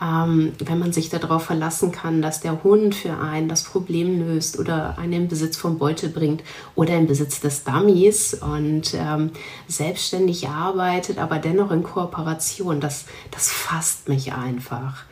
ähm, 0.02 0.54
wenn 0.60 0.80
man 0.80 0.94
sich 0.94 1.10
darauf 1.10 1.46
verlassen 1.46 1.92
kann, 1.92 2.22
dass 2.22 2.42
der 2.42 2.64
Hund 2.64 2.96
für 2.96 3.18
einen 3.18 3.48
das 3.48 3.64
Problem 3.64 4.20
löst 4.20 4.58
oder 4.58 4.98
einen 4.98 5.14
in 5.14 5.28
Besitz 5.28 5.58
von 5.58 5.78
Beute 5.78 6.10
bringt 6.10 6.44
oder 6.76 6.96
in 6.96 7.08
Besitz 7.08 7.40
des 7.40 7.64
Dummies 7.64 8.34
und 8.34 8.94
ähm, 8.96 9.32
selbstständig 9.68 10.50
arbeitet, 10.50 11.20
aber 11.20 11.38
dennoch 11.38 11.72
in 11.72 11.84
Kooperation, 11.84 12.82
das, 12.82 13.06
das 13.30 13.52
fasst 13.52 14.10
mich 14.10 14.34
einfach. 14.34 15.04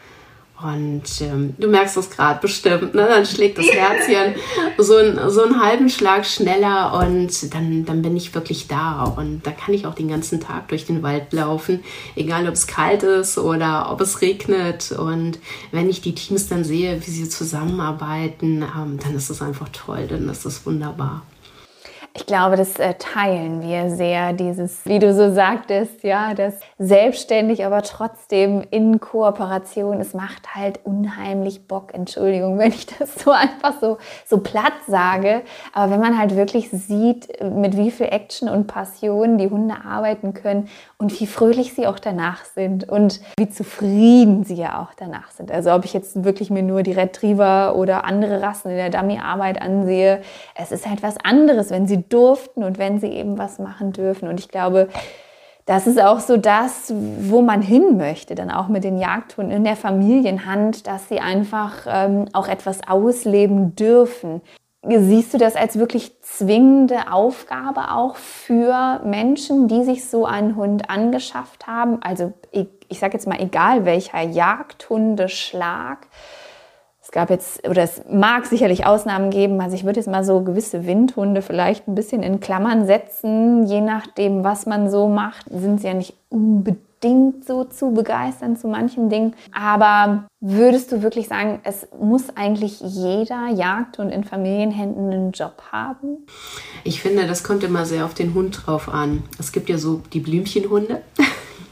Und 0.62 1.04
ähm, 1.22 1.54
du 1.58 1.70
merkst 1.70 1.96
es 1.96 2.10
gerade 2.10 2.42
bestimmt, 2.42 2.94
ne? 2.94 3.08
dann 3.08 3.26
schlägt 3.26 3.58
das 3.58 3.68
Herzchen 3.68 4.36
so, 4.78 4.98
ein, 4.98 5.18
so 5.30 5.44
einen 5.44 5.62
halben 5.62 5.90
Schlag 5.90 6.26
schneller 6.26 7.00
und 7.02 7.54
dann, 7.54 7.86
dann 7.86 8.02
bin 8.02 8.18
ich 8.18 8.36
wirklich 8.36 8.68
da. 8.68 9.04
Und 9.04 9.46
da 9.46 9.52
kann 9.52 9.74
ich 9.74 9.86
auch 9.86 9.96
den 9.96 10.10
ganzen 10.10 10.42
Tag 10.42 10.68
durch 10.68 10.86
den 10.86 11.02
Wald 11.02 11.32
laufen, 11.32 11.82
egal 12.16 12.48
ob 12.48 12.56
es 12.56 12.68
kalt 12.68 13.04
ist 13.04 13.38
oder 13.38 13.90
ob 13.92 14.02
es 14.02 14.22
regnet. 14.22 14.92
Und 14.92 15.40
wenn 15.72 15.90
ich 15.90 16.02
die 16.02 16.16
Teams 16.16 16.50
dann 16.50 16.66
sehe, 16.66 17.00
wie 17.06 17.12
sie 17.12 17.30
zusammenarbeiten, 17.30 18.62
ähm, 18.62 19.00
dann 19.02 19.16
ist 19.16 19.30
es 19.30 19.42
einfach 19.42 19.70
toll, 19.70 20.08
dann 20.10 20.28
ist 20.28 20.46
es 20.46 20.66
wunderbar. 20.66 21.22
Ich 22.20 22.26
glaube, 22.26 22.58
das 22.58 22.78
äh, 22.80 22.96
teilen 22.96 23.62
wir 23.62 23.96
sehr, 23.96 24.34
dieses, 24.34 24.86
wie 24.86 25.00
du 25.00 25.14
so 25.14 25.34
sagtest, 25.34 26.04
ja, 26.04 26.34
das 26.34 26.54
selbstständig, 26.78 27.66
aber 27.66 27.82
trotzdem 27.82 28.62
in 28.72 29.00
Kooperation. 29.00 30.02
Es 30.02 30.14
macht 30.14 30.54
halt 30.54 30.82
unheimlich 30.84 31.66
Bock. 31.66 31.94
Entschuldigung, 31.94 32.60
wenn 32.60 32.74
ich 32.74 32.88
das 32.88 33.16
so 33.16 33.32
einfach 33.32 33.80
so, 33.80 34.00
so 34.28 34.40
platt 34.40 34.74
sage. 34.86 35.44
Aber 35.72 35.94
wenn 35.94 36.02
man 36.02 36.20
halt 36.20 36.36
wirklich 36.36 36.70
sieht, 36.72 37.42
mit 37.42 37.78
wie 37.78 37.90
viel 37.90 38.08
Action 38.08 38.50
und 38.50 38.68
Passion 38.68 39.38
die 39.38 39.50
Hunde 39.50 39.76
arbeiten 39.86 40.34
können 40.34 40.68
und 40.98 41.18
wie 41.22 41.26
fröhlich 41.26 41.74
sie 41.74 41.88
auch 41.88 42.00
danach 42.00 42.44
sind 42.44 42.90
und 42.90 43.22
wie 43.38 43.48
zufrieden 43.48 44.44
sie 44.44 44.56
ja 44.56 44.82
auch 44.82 44.94
danach 44.94 45.32
sind. 45.32 45.54
Also 45.54 45.72
ob 45.72 45.86
ich 45.86 45.94
jetzt 45.94 46.26
wirklich 46.26 46.50
mir 46.50 46.64
nur 46.64 46.84
die 46.84 46.92
Retriever 46.92 47.78
oder 47.78 48.04
andere 48.04 48.42
Rassen 48.42 48.72
in 48.72 48.78
der 48.78 48.90
Dummy-Arbeit 48.90 49.62
ansehe, 49.62 50.22
es 50.56 50.74
ist 50.74 50.86
halt 50.86 51.02
was 51.02 51.16
anderes, 51.24 51.72
wenn 51.72 51.88
sie 51.88 52.09
durften 52.10 52.64
und 52.64 52.78
wenn 52.78 53.00
sie 53.00 53.08
eben 53.08 53.38
was 53.38 53.60
machen 53.60 53.94
dürfen. 53.94 54.28
Und 54.28 54.40
ich 54.40 54.50
glaube, 54.50 54.90
das 55.70 55.86
ist 55.86 56.02
auch 56.02 56.20
so 56.20 56.36
das, 56.36 56.92
wo 56.96 57.44
man 57.44 57.62
hin 57.62 57.98
möchte, 57.98 58.34
dann 58.34 58.50
auch 58.50 58.70
mit 58.70 58.84
den 58.84 58.98
Jagdhunden 58.98 59.56
in 59.56 59.64
der 59.64 59.76
Familienhand, 59.76 60.88
dass 60.88 61.10
sie 61.10 61.20
einfach 61.20 61.86
ähm, 61.88 62.26
auch 62.34 62.48
etwas 62.48 62.80
ausleben 62.88 63.76
dürfen. 63.76 64.42
Siehst 64.82 65.34
du 65.34 65.38
das 65.38 65.56
als 65.56 65.78
wirklich 65.78 66.20
zwingende 66.22 67.12
Aufgabe 67.12 67.92
auch 67.92 68.16
für 68.16 69.02
Menschen, 69.04 69.68
die 69.68 69.84
sich 69.84 70.10
so 70.10 70.26
einen 70.26 70.56
Hund 70.56 70.90
angeschafft 70.90 71.68
haben? 71.68 72.02
Also 72.02 72.34
ich, 72.52 72.68
ich 72.88 72.98
sage 72.98 73.14
jetzt 73.14 73.28
mal, 73.28 73.40
egal 73.40 73.86
welcher 73.86 74.22
Jagdhundeschlag, 74.22 76.08
es 77.10 77.14
gab 77.14 77.32
jetzt, 77.32 77.68
oder 77.68 77.82
es 77.82 78.04
mag 78.08 78.46
sicherlich 78.46 78.86
Ausnahmen 78.86 79.32
geben, 79.32 79.60
also 79.62 79.76
ich 79.76 79.84
würde 79.84 80.00
jetzt 80.00 80.06
mal 80.06 80.24
so 80.24 80.42
gewisse 80.42 80.86
Windhunde 80.86 81.42
vielleicht 81.42 81.88
ein 81.88 81.96
bisschen 81.96 82.22
in 82.22 82.40
Klammern 82.40 82.86
setzen, 82.86 83.66
je 83.66 83.82
nachdem, 83.82 84.44
was 84.44 84.68
man 84.68 84.92
so 84.92 85.08
macht, 85.08 85.48
sind 85.50 85.82
sie 85.82 85.88
ja 85.88 85.96
nicht 85.96 86.14
unbedingt 86.30 87.44
so 87.48 87.64
zu 87.64 87.94
begeistern 87.96 88.58
zu 88.58 88.68
manchen 88.68 89.10
Dingen. 89.10 89.34
Aber 89.52 90.26
würdest 90.40 90.92
du 90.92 91.02
wirklich 91.02 91.28
sagen, 91.28 91.62
es 91.64 91.88
muss 92.00 92.26
eigentlich 92.36 92.80
jeder 92.80 93.48
Jagdhund 93.48 94.14
in 94.14 94.24
Familienhänden 94.24 95.12
einen 95.12 95.32
Job 95.32 95.64
haben? 95.72 96.28
Ich 96.84 97.02
finde, 97.02 97.26
das 97.26 97.44
kommt 97.44 97.64
immer 97.64 97.88
sehr 97.88 98.06
auf 98.06 98.14
den 98.14 98.36
Hund 98.36 98.68
drauf 98.68 98.88
an. 98.88 99.24
Es 99.40 99.52
gibt 99.52 99.68
ja 99.70 99.80
so 99.80 100.04
die 100.14 100.20
Blümchenhunde. 100.20 101.02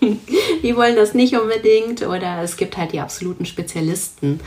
die 0.64 0.76
wollen 0.76 0.96
das 0.96 1.14
nicht 1.14 1.36
unbedingt 1.36 2.02
oder 2.02 2.42
es 2.42 2.58
gibt 2.58 2.78
halt 2.78 2.94
die 2.94 3.00
absoluten 3.00 3.46
Spezialisten. 3.46 4.40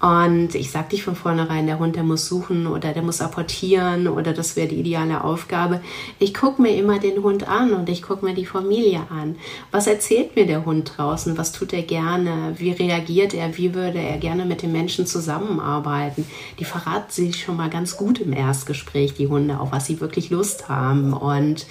Und 0.00 0.54
ich 0.54 0.70
sage 0.70 0.90
dich 0.90 1.02
von 1.02 1.16
vornherein, 1.16 1.66
der 1.66 1.78
Hund, 1.78 1.96
der 1.96 2.02
muss 2.02 2.26
suchen 2.26 2.66
oder 2.66 2.92
der 2.92 3.02
muss 3.02 3.22
apportieren 3.22 4.08
oder 4.08 4.34
das 4.34 4.54
wäre 4.54 4.68
die 4.68 4.80
ideale 4.80 5.24
Aufgabe. 5.24 5.80
Ich 6.18 6.34
gucke 6.34 6.60
mir 6.60 6.76
immer 6.76 6.98
den 6.98 7.22
Hund 7.22 7.48
an 7.48 7.72
und 7.72 7.88
ich 7.88 8.02
gucke 8.02 8.24
mir 8.24 8.34
die 8.34 8.44
Familie 8.44 9.02
an. 9.08 9.36
Was 9.70 9.86
erzählt 9.86 10.36
mir 10.36 10.46
der 10.46 10.66
Hund 10.66 10.92
draußen? 10.96 11.38
Was 11.38 11.52
tut 11.52 11.72
er 11.72 11.82
gerne? 11.82 12.54
Wie 12.58 12.72
reagiert 12.72 13.32
er? 13.32 13.56
Wie 13.56 13.74
würde 13.74 13.98
er 13.98 14.18
gerne 14.18 14.44
mit 14.44 14.60
den 14.60 14.72
Menschen 14.72 15.06
zusammenarbeiten? 15.06 16.26
Die 16.58 16.64
verraten 16.64 17.10
sich 17.10 17.42
schon 17.42 17.56
mal 17.56 17.70
ganz 17.70 17.96
gut 17.96 18.20
im 18.20 18.34
Erstgespräch, 18.34 19.14
die 19.14 19.28
Hunde, 19.28 19.58
auf 19.58 19.72
was 19.72 19.86
sie 19.86 20.00
wirklich 20.00 20.28
Lust 20.28 20.68
haben. 20.68 21.14
Und 21.14 21.66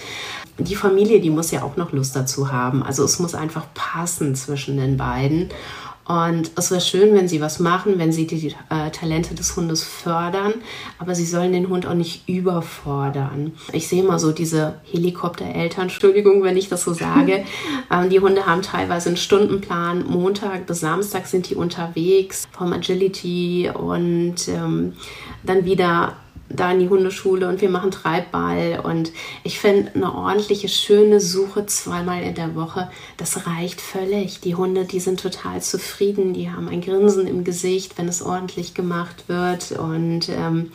die 0.58 0.76
Familie, 0.76 1.20
die 1.20 1.30
muss 1.30 1.52
ja 1.52 1.64
auch 1.64 1.76
noch 1.76 1.92
Lust 1.92 2.16
dazu 2.16 2.52
haben. 2.52 2.82
Also 2.82 3.04
es 3.04 3.20
muss 3.20 3.36
einfach 3.36 3.68
passen 3.74 4.36
zwischen 4.36 4.78
den 4.78 4.98
beiden. 4.98 5.50
Und 6.08 6.52
es 6.56 6.70
wäre 6.70 6.82
schön, 6.82 7.16
wenn 7.16 7.28
sie 7.28 7.42
was 7.42 7.60
machen, 7.60 7.98
wenn 7.98 8.12
sie 8.12 8.28
die 8.28 8.54
äh, 8.70 8.92
Talente 8.92 9.34
des 9.34 9.56
Hundes 9.56 9.84
fördern, 9.84 10.54
aber 11.00 11.16
sie 11.16 11.26
sollen 11.26 11.52
den 11.52 11.70
Hund 11.70 11.88
auch 11.88 11.96
nicht 11.96 12.30
überfordern. 12.30 13.54
Ich 13.74 13.88
sehe 13.88 14.04
mal 14.04 14.20
so 14.20 14.32
diese 14.32 14.76
Helikoptereltern, 14.92 15.84
Entschuldigung, 15.84 16.44
wenn 16.44 16.58
ich 16.58 16.70
das 16.70 16.84
so 16.84 16.94
sage. 16.94 17.44
ähm, 17.92 18.10
die 18.10 18.20
Hunde 18.20 18.46
haben 18.46 18.62
teilweise 18.62 19.10
einen 19.10 19.18
Stundenplan. 19.18 20.06
Montag 20.06 20.68
bis 20.68 20.82
Samstag 20.82 21.26
sind 21.26 21.50
die 21.50 21.56
unterwegs 21.56 22.48
vom 22.52 22.72
Agility 22.72 23.72
und 23.74 24.48
ähm, 24.48 24.94
dann 25.44 25.66
wieder 25.66 26.14
da 26.50 26.72
in 26.72 26.80
die 26.80 26.90
Hundeschule 26.90 27.48
und 27.50 27.62
wir 27.62 27.70
machen 27.70 27.92
Treibball. 27.92 28.82
Und 28.84 29.12
ich 29.44 29.60
finde 29.60 29.92
eine 29.96 30.14
ordentliche, 30.14 30.70
schöne 30.70 31.20
Suche 31.20 31.66
zweimal 31.66 32.24
in 32.24 32.36
der 32.36 32.56
Woche, 32.56 32.90
das 33.18 33.48
reicht 33.48 33.82
völlig. 33.82 34.42
Die 34.42 34.56
Hunde, 34.56 34.86
die 34.86 35.00
sind 35.00 35.20
total 35.20 35.62
zufrieden, 35.62 36.34
die 36.34 36.50
haben 36.50 36.70
ein 36.70 36.82
Grinsen 36.82 37.28
im 37.28 37.44
Gesicht, 37.44 37.98
wenn 37.98 38.08
es 38.08 38.22
ordentlich 38.22 38.74
gemacht 38.74 39.28
wird. 39.28 39.72
Und 39.72 40.30
ähm, 40.30 40.72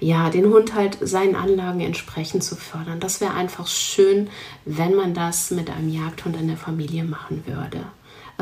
ja, 0.00 0.30
den 0.30 0.46
Hund 0.46 0.74
halt 0.74 0.98
seinen 1.00 1.36
Anlagen 1.36 1.80
entsprechend 1.80 2.42
zu 2.42 2.56
fördern. 2.56 2.98
Das 2.98 3.20
wäre 3.20 3.34
einfach 3.34 3.68
schön, 3.68 4.28
wenn 4.64 4.94
man 4.94 5.14
das 5.14 5.50
mit 5.52 5.70
einem 5.70 5.88
Jagdhund 5.88 6.36
in 6.36 6.48
der 6.48 6.56
Familie 6.56 7.04
machen 7.04 7.44
würde. 7.46 7.84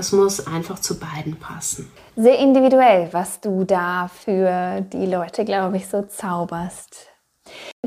Es 0.00 0.12
muss 0.12 0.46
einfach 0.46 0.78
zu 0.78 0.98
beiden 0.98 1.36
passen. 1.36 1.92
Sehr 2.16 2.38
individuell, 2.38 3.10
was 3.12 3.38
du 3.42 3.64
da 3.64 4.08
für 4.08 4.80
die 4.80 5.04
Leute, 5.04 5.44
glaube 5.44 5.76
ich, 5.76 5.88
so 5.88 6.00
zauberst. 6.00 7.08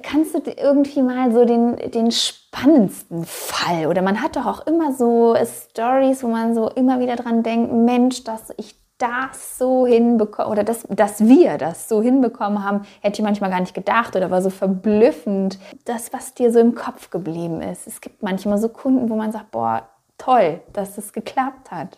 Kannst 0.04 0.36
du 0.36 0.40
irgendwie 0.52 1.02
mal 1.02 1.34
so 1.34 1.44
den, 1.44 1.76
den 1.90 2.12
spannendsten 2.12 3.26
Fall 3.26 3.88
oder 3.88 4.04
man 4.04 4.22
hat 4.22 4.36
doch 4.36 4.46
auch 4.46 4.68
immer 4.68 4.94
so 4.94 5.36
Stories, 5.44 6.22
wo 6.22 6.28
man 6.28 6.54
so 6.54 6.70
immer 6.70 7.00
wieder 7.00 7.16
dran 7.16 7.42
denkt, 7.42 7.74
Mensch, 7.74 8.24
dass 8.24 8.54
ich 8.58 8.76
das 9.00 9.58
so 9.58 9.88
hinbekomme 9.88 10.50
oder 10.50 10.64
dass, 10.64 10.86
dass 10.92 11.26
wir 11.26 11.58
das 11.58 11.90
so 11.90 12.04
hinbekommen 12.04 12.64
haben, 12.64 12.86
hätte 13.02 13.22
ich 13.22 13.26
manchmal 13.26 13.50
gar 13.50 13.60
nicht 13.60 13.74
gedacht 13.74 14.16
oder 14.16 14.30
war 14.30 14.44
so 14.44 14.52
verblüffend. 14.52 15.58
Das, 15.86 16.14
was 16.14 16.36
dir 16.36 16.52
so 16.54 16.60
im 16.60 16.76
Kopf 16.76 17.10
geblieben 17.10 17.60
ist. 17.64 17.88
Es 17.88 18.02
gibt 18.02 18.22
manchmal 18.22 18.60
so 18.60 18.70
Kunden, 18.70 19.10
wo 19.10 19.16
man 19.16 19.32
sagt, 19.32 19.50
boah, 19.50 19.88
toll, 20.20 20.62
dass 20.74 21.00
es 21.00 21.12
geklappt 21.12 21.72
hat. 21.72 21.98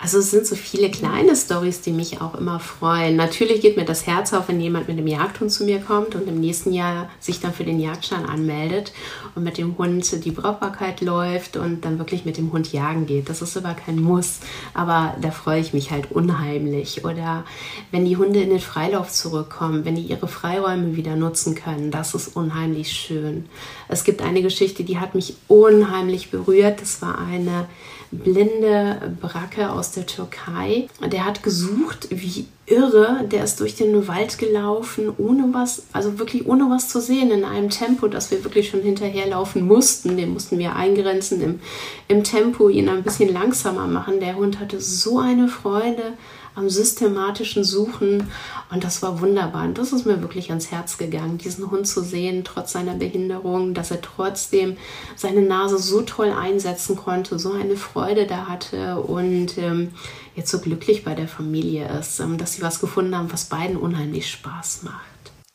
Also 0.00 0.18
es 0.18 0.30
sind 0.30 0.46
so 0.46 0.54
viele 0.54 0.92
kleine 0.92 1.34
Stories, 1.34 1.80
die 1.80 1.90
mich 1.90 2.20
auch 2.20 2.36
immer 2.36 2.60
freuen. 2.60 3.16
Natürlich 3.16 3.60
geht 3.60 3.76
mir 3.76 3.84
das 3.84 4.06
Herz 4.06 4.32
auf, 4.32 4.48
wenn 4.48 4.60
jemand 4.60 4.86
mit 4.86 4.96
einem 4.96 5.08
Jagdhund 5.08 5.50
zu 5.50 5.64
mir 5.64 5.80
kommt 5.80 6.14
und 6.14 6.28
im 6.28 6.38
nächsten 6.38 6.72
Jahr 6.72 7.10
sich 7.18 7.40
dann 7.40 7.52
für 7.52 7.64
den 7.64 7.80
Jagdschein 7.80 8.24
anmeldet 8.24 8.92
und 9.34 9.42
mit 9.42 9.58
dem 9.58 9.76
Hund 9.76 10.24
die 10.24 10.30
Brauchbarkeit 10.30 11.00
läuft 11.00 11.56
und 11.56 11.84
dann 11.84 11.98
wirklich 11.98 12.24
mit 12.24 12.36
dem 12.36 12.52
Hund 12.52 12.72
jagen 12.72 13.06
geht. 13.06 13.28
Das 13.28 13.42
ist 13.42 13.56
aber 13.56 13.74
kein 13.74 14.00
Muss, 14.00 14.38
aber 14.72 15.16
da 15.20 15.32
freue 15.32 15.60
ich 15.60 15.74
mich 15.74 15.90
halt 15.90 16.12
unheimlich. 16.12 17.04
Oder 17.04 17.44
wenn 17.90 18.04
die 18.04 18.16
Hunde 18.16 18.40
in 18.40 18.50
den 18.50 18.60
Freilauf 18.60 19.10
zurückkommen, 19.10 19.84
wenn 19.84 19.96
die 19.96 20.02
ihre 20.02 20.28
Freiräume 20.28 20.94
wieder 20.94 21.16
nutzen 21.16 21.56
können, 21.56 21.90
das 21.90 22.14
ist 22.14 22.36
unheimlich 22.36 22.92
schön. 22.92 23.46
Es 23.88 24.04
gibt 24.04 24.22
eine 24.22 24.42
Geschichte, 24.42 24.84
die 24.84 24.98
hat 24.98 25.16
mich 25.16 25.34
unheimlich 25.48 26.30
berührt. 26.30 26.80
Das 26.80 27.02
war 27.02 27.18
eine 27.18 27.66
blinde 28.10 29.16
Bracke 29.20 29.70
aus 29.70 29.87
der 29.92 30.06
Türkei. 30.06 30.88
Der 31.04 31.24
hat 31.24 31.42
gesucht, 31.42 32.08
wie 32.10 32.46
irre, 32.66 33.24
der 33.30 33.44
ist 33.44 33.60
durch 33.60 33.74
den 33.74 34.08
Wald 34.08 34.38
gelaufen, 34.38 35.12
ohne 35.16 35.48
was, 35.52 35.84
also 35.92 36.18
wirklich 36.18 36.46
ohne 36.46 36.70
was 36.70 36.88
zu 36.88 37.00
sehen, 37.00 37.30
in 37.30 37.44
einem 37.44 37.70
Tempo, 37.70 38.08
dass 38.08 38.30
wir 38.30 38.44
wirklich 38.44 38.68
schon 38.68 38.82
hinterherlaufen 38.82 39.66
mussten. 39.66 40.16
Den 40.16 40.32
mussten 40.32 40.58
wir 40.58 40.76
eingrenzen 40.76 41.40
im, 41.40 41.60
im 42.08 42.24
Tempo, 42.24 42.68
ihn 42.68 42.88
ein 42.88 43.02
bisschen 43.02 43.32
langsamer 43.32 43.86
machen. 43.86 44.20
Der 44.20 44.36
Hund 44.36 44.60
hatte 44.60 44.80
so 44.80 45.18
eine 45.18 45.48
Freude 45.48 46.14
am 46.58 46.68
systematischen 46.68 47.64
Suchen 47.64 48.30
und 48.70 48.84
das 48.84 49.02
war 49.02 49.20
wunderbar. 49.20 49.64
Und 49.64 49.78
das 49.78 49.92
ist 49.92 50.04
mir 50.04 50.20
wirklich 50.20 50.50
ans 50.50 50.70
Herz 50.70 50.98
gegangen, 50.98 51.38
diesen 51.38 51.70
Hund 51.70 51.86
zu 51.86 52.02
sehen, 52.02 52.44
trotz 52.44 52.72
seiner 52.72 52.94
Behinderung, 52.94 53.74
dass 53.74 53.90
er 53.90 54.00
trotzdem 54.00 54.76
seine 55.16 55.42
Nase 55.42 55.78
so 55.78 56.02
toll 56.02 56.32
einsetzen 56.32 56.96
konnte, 56.96 57.38
so 57.38 57.52
eine 57.52 57.76
Freude 57.76 58.26
da 58.26 58.46
hatte 58.46 59.00
und 59.00 59.56
ähm, 59.58 59.92
jetzt 60.34 60.50
so 60.50 60.58
glücklich 60.58 61.04
bei 61.04 61.14
der 61.14 61.28
Familie 61.28 61.88
ist, 61.98 62.20
ähm, 62.20 62.38
dass 62.38 62.54
sie 62.54 62.62
was 62.62 62.80
gefunden 62.80 63.16
haben, 63.16 63.32
was 63.32 63.46
beiden 63.46 63.76
unheimlich 63.76 64.30
Spaß 64.30 64.82
macht. 64.82 65.08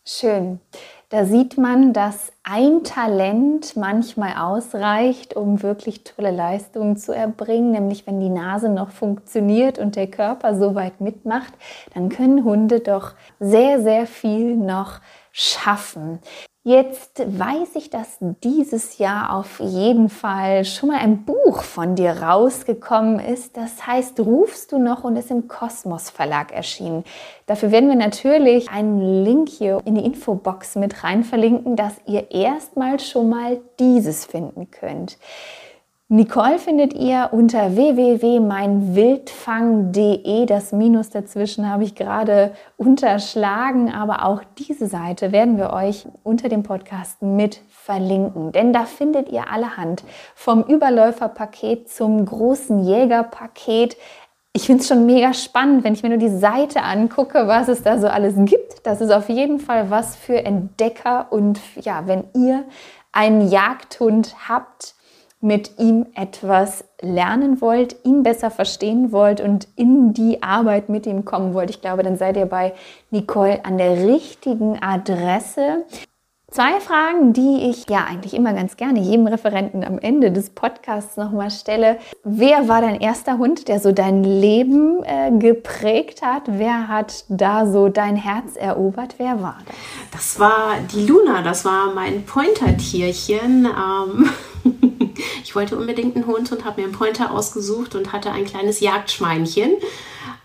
Schön. 0.06 0.60
Da 1.14 1.26
sieht 1.26 1.60
man, 1.60 1.94
dass 1.94 2.34
ein 2.42 2.84
Talent 2.84 3.78
manchmal 3.78 4.34
ausreicht, 4.36 5.36
um 5.36 5.62
wirklich 5.62 6.04
tolle 6.04 6.32
Leistungen 6.32 6.98
zu 6.98 7.12
erbringen, 7.12 7.70
nämlich 7.70 8.08
wenn 8.08 8.20
die 8.20 8.32
Nase 8.32 8.68
noch 8.68 8.90
funktioniert 8.90 9.78
und 9.78 9.96
der 9.96 10.08
Körper 10.08 10.56
soweit 10.56 11.02
mitmacht, 11.02 11.54
dann 11.94 12.10
können 12.10 12.44
Hunde 12.44 12.80
doch 12.80 13.14
sehr, 13.40 13.80
sehr 13.84 14.08
viel 14.08 14.56
noch 14.58 15.02
schaffen. 15.32 16.18
Jetzt 16.66 17.20
weiß 17.20 17.76
ich, 17.76 17.90
dass 17.90 18.20
dieses 18.42 18.98
Jahr 18.98 19.36
auf 19.36 19.60
jeden 19.60 20.08
Fall 20.08 20.64
schon 20.64 20.88
mal 20.88 21.00
ein 21.00 21.26
Buch 21.26 21.62
von 21.62 21.96
dir 21.96 22.24
rausgekommen 22.24 23.20
ist. 23.20 23.58
Das 23.58 23.86
heißt, 23.86 24.22
rufst 24.22 24.72
du 24.72 24.78
noch 24.78 25.04
und 25.04 25.18
ist 25.18 25.30
im 25.30 25.50
Kosmos 25.50 26.10
Verlag 26.10 26.54
erschienen. 26.54 27.04
Dafür 27.48 27.72
werden 27.72 27.90
wir 27.90 27.98
natürlich 27.98 28.70
einen 28.70 29.26
Link 29.26 29.50
hier 29.50 29.82
in 29.84 29.96
die 29.96 30.06
Infobox 30.06 30.76
mit 30.76 31.04
rein 31.04 31.26
verlinken, 31.26 31.76
dass 31.76 31.96
ihr 32.06 32.32
erstmal 32.32 32.98
schon 33.02 33.30
mal 33.30 33.60
dieses 33.78 34.24
finden 34.24 34.72
könnt. 34.72 35.18
Nicole 36.14 36.60
findet 36.60 36.94
ihr 36.94 37.30
unter 37.32 37.76
www.meinwildfang.de. 37.76 40.46
Das 40.46 40.72
Minus 40.72 41.10
dazwischen 41.10 41.68
habe 41.68 41.86
ich 41.86 41.96
gerade 41.96 42.54
unterschlagen, 42.78 43.92
aber 43.92 44.24
auch 44.24 44.44
diese 44.60 44.86
Seite 44.86 45.32
werden 45.32 45.58
wir 45.58 45.74
euch 45.74 46.06
unter 46.22 46.50
dem 46.50 46.62
Podcast 46.62 47.24
mit 47.24 47.62
verlinken. 47.68 48.52
Denn 48.52 48.74
da 48.74 48.86
findet 48.86 49.30
ihr 49.30 49.50
allerhand 49.50 50.04
vom 50.36 50.62
Überläuferpaket 50.62 51.90
zum 51.90 52.24
großen 52.24 52.84
Jägerpaket. 52.84 53.98
Ich 54.56 54.68
finde 54.68 54.84
es 54.84 54.90
schon 54.90 55.08
mega 55.08 55.34
spannend, 55.34 55.84
wenn 55.84 55.94
ich 55.94 56.04
mir 56.04 56.10
nur 56.10 56.20
die 56.20 56.30
Seite 56.30 56.84
angucke, 56.84 57.48
was 57.48 57.70
es 57.70 57.82
da 57.82 57.98
so 57.98 58.08
alles 58.08 58.36
gibt. 58.38 58.86
Das 58.86 59.02
ist 59.02 59.10
auf 59.10 59.30
jeden 59.30 59.58
Fall 59.58 59.90
was 59.90 60.16
für 60.16 60.46
Entdecker 60.46 61.32
und 61.32 61.60
ja, 61.82 62.06
wenn 62.06 62.26
ihr 62.36 62.66
einen 63.12 63.50
Jagdhund 63.50 64.36
habt, 64.48 64.93
mit 65.44 65.78
ihm 65.78 66.06
etwas 66.16 66.86
lernen 67.02 67.60
wollt, 67.60 67.98
ihn 68.06 68.24
besser 68.24 68.50
verstehen 68.50 69.12
wollt 69.12 69.42
und 69.42 69.68
in 69.76 70.14
die 70.14 70.42
Arbeit 70.42 70.88
mit 70.88 71.06
ihm 71.06 71.26
kommen 71.26 71.54
wollt, 71.54 71.70
ich 71.70 71.82
glaube, 71.82 72.02
dann 72.02 72.18
seid 72.18 72.38
ihr 72.38 72.46
bei 72.46 72.74
Nicole 73.12 73.64
an 73.66 73.78
der 73.78 74.08
richtigen 74.08 74.82
Adresse. 74.82 75.84
Zwei 76.50 76.80
Fragen, 76.80 77.34
die 77.34 77.68
ich 77.70 77.90
ja 77.90 78.06
eigentlich 78.06 78.36
immer 78.36 78.54
ganz 78.54 78.78
gerne 78.78 79.00
jedem 79.00 79.26
Referenten 79.26 79.84
am 79.84 79.98
Ende 79.98 80.32
des 80.32 80.52
Podcasts 80.52 81.18
nochmal 81.18 81.50
stelle. 81.50 81.98
Wer 82.24 82.68
war 82.68 82.80
dein 82.80 83.02
erster 83.02 83.40
Hund, 83.40 83.68
der 83.68 83.80
so 83.80 83.92
dein 83.92 84.24
Leben 84.24 85.04
äh, 85.04 85.32
geprägt 85.32 86.22
hat? 86.22 86.44
Wer 86.46 86.88
hat 86.88 87.26
da 87.28 87.66
so 87.66 87.90
dein 87.90 88.16
Herz 88.16 88.56
erobert? 88.56 89.16
Wer 89.18 89.42
war 89.42 89.58
das? 89.66 89.76
Das 90.12 90.40
war 90.40 90.76
die 90.94 91.08
Luna, 91.08 91.42
das 91.42 91.66
war 91.66 91.92
mein 91.92 92.24
Pointer-Tierchen. 92.24 93.66
Ähm 93.66 94.30
ich 95.44 95.56
wollte 95.56 95.78
unbedingt 95.78 96.16
einen 96.16 96.28
Hund 96.28 96.52
und 96.52 96.66
habe 96.66 96.82
mir 96.82 96.88
einen 96.88 96.96
Pointer 96.96 97.32
ausgesucht 97.32 97.96
und 97.96 98.14
hatte 98.14 98.32
ein 98.32 98.46
kleines 98.46 98.80
Jagdschweinchen, 98.80 99.72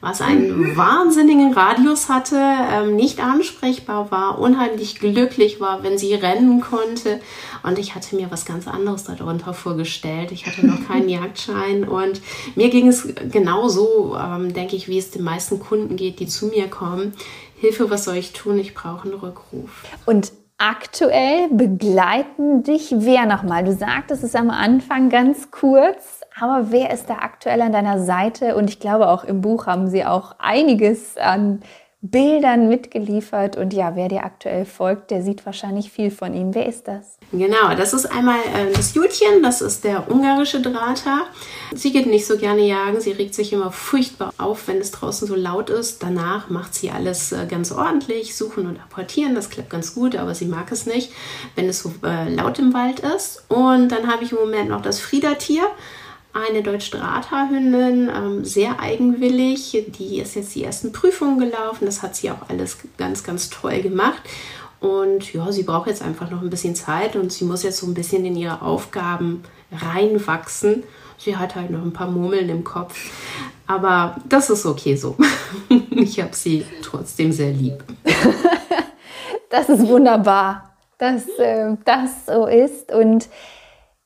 was 0.00 0.20
einen 0.20 0.76
wahnsinnigen 0.76 1.52
Radius 1.52 2.08
hatte, 2.08 2.36
ähm, 2.36 2.94
nicht 2.94 3.20
ansprechbar 3.20 4.10
war, 4.12 4.38
unheimlich 4.38 5.00
glücklich 5.00 5.60
war, 5.60 5.82
wenn 5.82 5.98
sie 5.98 6.14
rennen 6.14 6.60
konnte. 6.60 7.20
Und 7.64 7.78
ich 7.80 7.96
hatte 7.96 8.14
mir 8.14 8.30
was 8.30 8.44
ganz 8.44 8.68
anderes 8.68 9.04
darunter 9.04 9.54
vorgestellt. 9.54 10.30
Ich 10.30 10.46
hatte 10.46 10.64
noch 10.64 10.86
keinen 10.86 11.08
Jagdschein 11.08 11.88
und 11.88 12.20
mir 12.54 12.68
ging 12.68 12.86
es 12.86 13.08
genauso, 13.32 14.16
ähm, 14.16 14.54
denke 14.54 14.76
ich, 14.76 14.86
wie 14.86 14.98
es 14.98 15.10
den 15.10 15.24
meisten 15.24 15.58
Kunden 15.58 15.96
geht, 15.96 16.20
die 16.20 16.28
zu 16.28 16.46
mir 16.46 16.68
kommen. 16.68 17.14
Hilfe, 17.56 17.90
was 17.90 18.04
soll 18.04 18.16
ich 18.16 18.32
tun? 18.32 18.56
Ich 18.58 18.74
brauche 18.74 19.08
einen 19.08 19.18
Rückruf. 19.18 19.82
Und 20.06 20.30
Aktuell 20.60 21.46
begleiten 21.50 22.64
dich 22.64 22.92
wer 22.92 23.26
nochmal? 23.26 23.62
Du 23.62 23.72
sagtest 23.72 24.24
es 24.24 24.34
am 24.34 24.50
Anfang 24.50 25.08
ganz 25.08 25.52
kurz, 25.52 26.22
aber 26.36 26.72
wer 26.72 26.92
ist 26.92 27.08
da 27.08 27.18
aktuell 27.20 27.62
an 27.62 27.70
deiner 27.70 28.00
Seite? 28.00 28.56
Und 28.56 28.68
ich 28.68 28.80
glaube, 28.80 29.08
auch 29.08 29.22
im 29.22 29.40
Buch 29.40 29.66
haben 29.66 29.86
sie 29.86 30.04
auch 30.04 30.34
einiges 30.40 31.16
an 31.16 31.60
Bildern 32.00 32.68
mitgeliefert. 32.68 33.56
Und 33.56 33.72
ja, 33.72 33.96
wer 33.96 34.08
dir 34.08 34.24
aktuell 34.24 34.64
folgt, 34.64 35.10
der 35.10 35.22
sieht 35.22 35.44
wahrscheinlich 35.44 35.90
viel 35.90 36.12
von 36.12 36.32
ihm. 36.32 36.54
Wer 36.54 36.66
ist 36.66 36.86
das? 36.86 37.18
Genau, 37.32 37.74
das 37.76 37.92
ist 37.92 38.06
einmal 38.06 38.38
äh, 38.38 38.72
das 38.72 38.94
Jutchen, 38.94 39.42
das 39.42 39.60
ist 39.60 39.82
der 39.82 40.10
ungarische 40.10 40.60
Drater. 40.60 41.26
Sie 41.74 41.92
geht 41.92 42.06
nicht 42.06 42.24
so 42.24 42.38
gerne 42.38 42.62
jagen, 42.62 43.00
sie 43.00 43.10
regt 43.10 43.34
sich 43.34 43.52
immer 43.52 43.72
furchtbar 43.72 44.32
auf, 44.38 44.68
wenn 44.68 44.78
es 44.78 44.92
draußen 44.92 45.26
so 45.26 45.34
laut 45.34 45.70
ist. 45.70 46.02
Danach 46.02 46.48
macht 46.50 46.74
sie 46.74 46.90
alles 46.90 47.32
äh, 47.32 47.46
ganz 47.46 47.72
ordentlich, 47.72 48.36
suchen 48.36 48.66
und 48.66 48.80
apportieren, 48.80 49.34
das 49.34 49.50
klappt 49.50 49.70
ganz 49.70 49.94
gut, 49.94 50.14
aber 50.14 50.34
sie 50.34 50.46
mag 50.46 50.70
es 50.70 50.86
nicht, 50.86 51.12
wenn 51.56 51.68
es 51.68 51.80
so 51.80 51.92
äh, 52.04 52.32
laut 52.32 52.60
im 52.60 52.72
Wald 52.72 53.00
ist. 53.00 53.44
Und 53.48 53.88
dann 53.88 54.06
habe 54.06 54.22
ich 54.22 54.30
im 54.30 54.38
Moment 54.38 54.70
noch 54.70 54.82
das 54.82 55.00
Friedertier 55.00 55.64
eine 56.46 56.62
deutsche 56.62 56.96
Drahthaarhündin, 56.96 58.10
ähm, 58.14 58.44
sehr 58.44 58.80
eigenwillig. 58.80 59.84
Die 59.98 60.20
ist 60.20 60.34
jetzt 60.34 60.54
die 60.54 60.64
ersten 60.64 60.92
Prüfungen 60.92 61.38
gelaufen. 61.38 61.86
Das 61.86 62.02
hat 62.02 62.16
sie 62.16 62.30
auch 62.30 62.48
alles 62.48 62.78
ganz, 62.96 63.24
ganz 63.24 63.50
toll 63.50 63.80
gemacht. 63.80 64.22
Und 64.80 65.32
ja, 65.32 65.50
sie 65.50 65.64
braucht 65.64 65.88
jetzt 65.88 66.02
einfach 66.02 66.30
noch 66.30 66.40
ein 66.40 66.50
bisschen 66.50 66.74
Zeit 66.74 67.16
und 67.16 67.32
sie 67.32 67.44
muss 67.44 67.62
jetzt 67.62 67.78
so 67.78 67.86
ein 67.86 67.94
bisschen 67.94 68.24
in 68.24 68.36
ihre 68.36 68.62
Aufgaben 68.62 69.42
reinwachsen. 69.72 70.84
Sie 71.18 71.36
hat 71.36 71.56
halt 71.56 71.70
noch 71.70 71.82
ein 71.82 71.92
paar 71.92 72.08
Murmeln 72.08 72.48
im 72.48 72.62
Kopf. 72.62 73.10
Aber 73.66 74.16
das 74.28 74.50
ist 74.50 74.66
okay 74.66 74.96
so. 74.96 75.16
Ich 75.90 76.20
habe 76.20 76.34
sie 76.34 76.64
trotzdem 76.82 77.32
sehr 77.32 77.50
lieb. 77.52 77.82
Das 79.50 79.70
ist 79.70 79.86
wunderbar, 79.88 80.74
dass 80.98 81.26
äh, 81.38 81.74
das 81.86 82.26
so 82.26 82.46
ist. 82.46 82.92
Und 82.92 83.28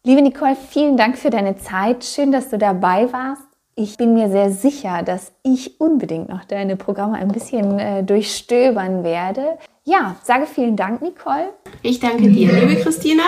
Liebe 0.05 0.21
Nicole, 0.21 0.57
vielen 0.57 0.97
Dank 0.97 1.17
für 1.17 1.31
deine 1.31 1.57
Zeit. 1.59 2.05
Schön, 2.05 2.33
dass 2.33 2.51
du 2.51 2.59
dabei 2.59 3.13
warst. 3.13 3.45
Ich 3.77 3.97
bin 3.97 4.15
mir 4.15 4.29
sehr 4.31 4.51
sicher, 4.51 5.05
dass 5.05 5.31
ich 5.45 5.81
unbedingt 5.81 6.29
noch 6.29 6.45
deine 6.45 6.75
Programme 6.75 7.15
ein 7.19 7.29
bisschen 7.29 7.79
äh, 7.79 8.03
durchstöbern 8.03 9.05
werde. 9.05 9.59
Ja, 9.85 10.17
sage 10.25 10.47
vielen 10.47 10.75
Dank, 10.75 11.03
Nicole. 11.03 11.53
Ich 11.83 12.01
danke 12.01 12.29
dir, 12.29 12.53
liebe 12.53 12.81
Christina. 12.81 13.23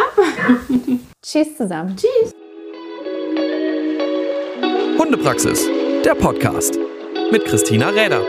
Tschüss 1.23 1.57
zusammen. 1.57 1.95
Tschüss. 1.97 2.35
Hundepraxis, 4.99 5.69
der 6.05 6.17
Podcast 6.17 6.77
mit 7.31 7.45
Christina 7.45 7.91
Räder. 7.91 8.21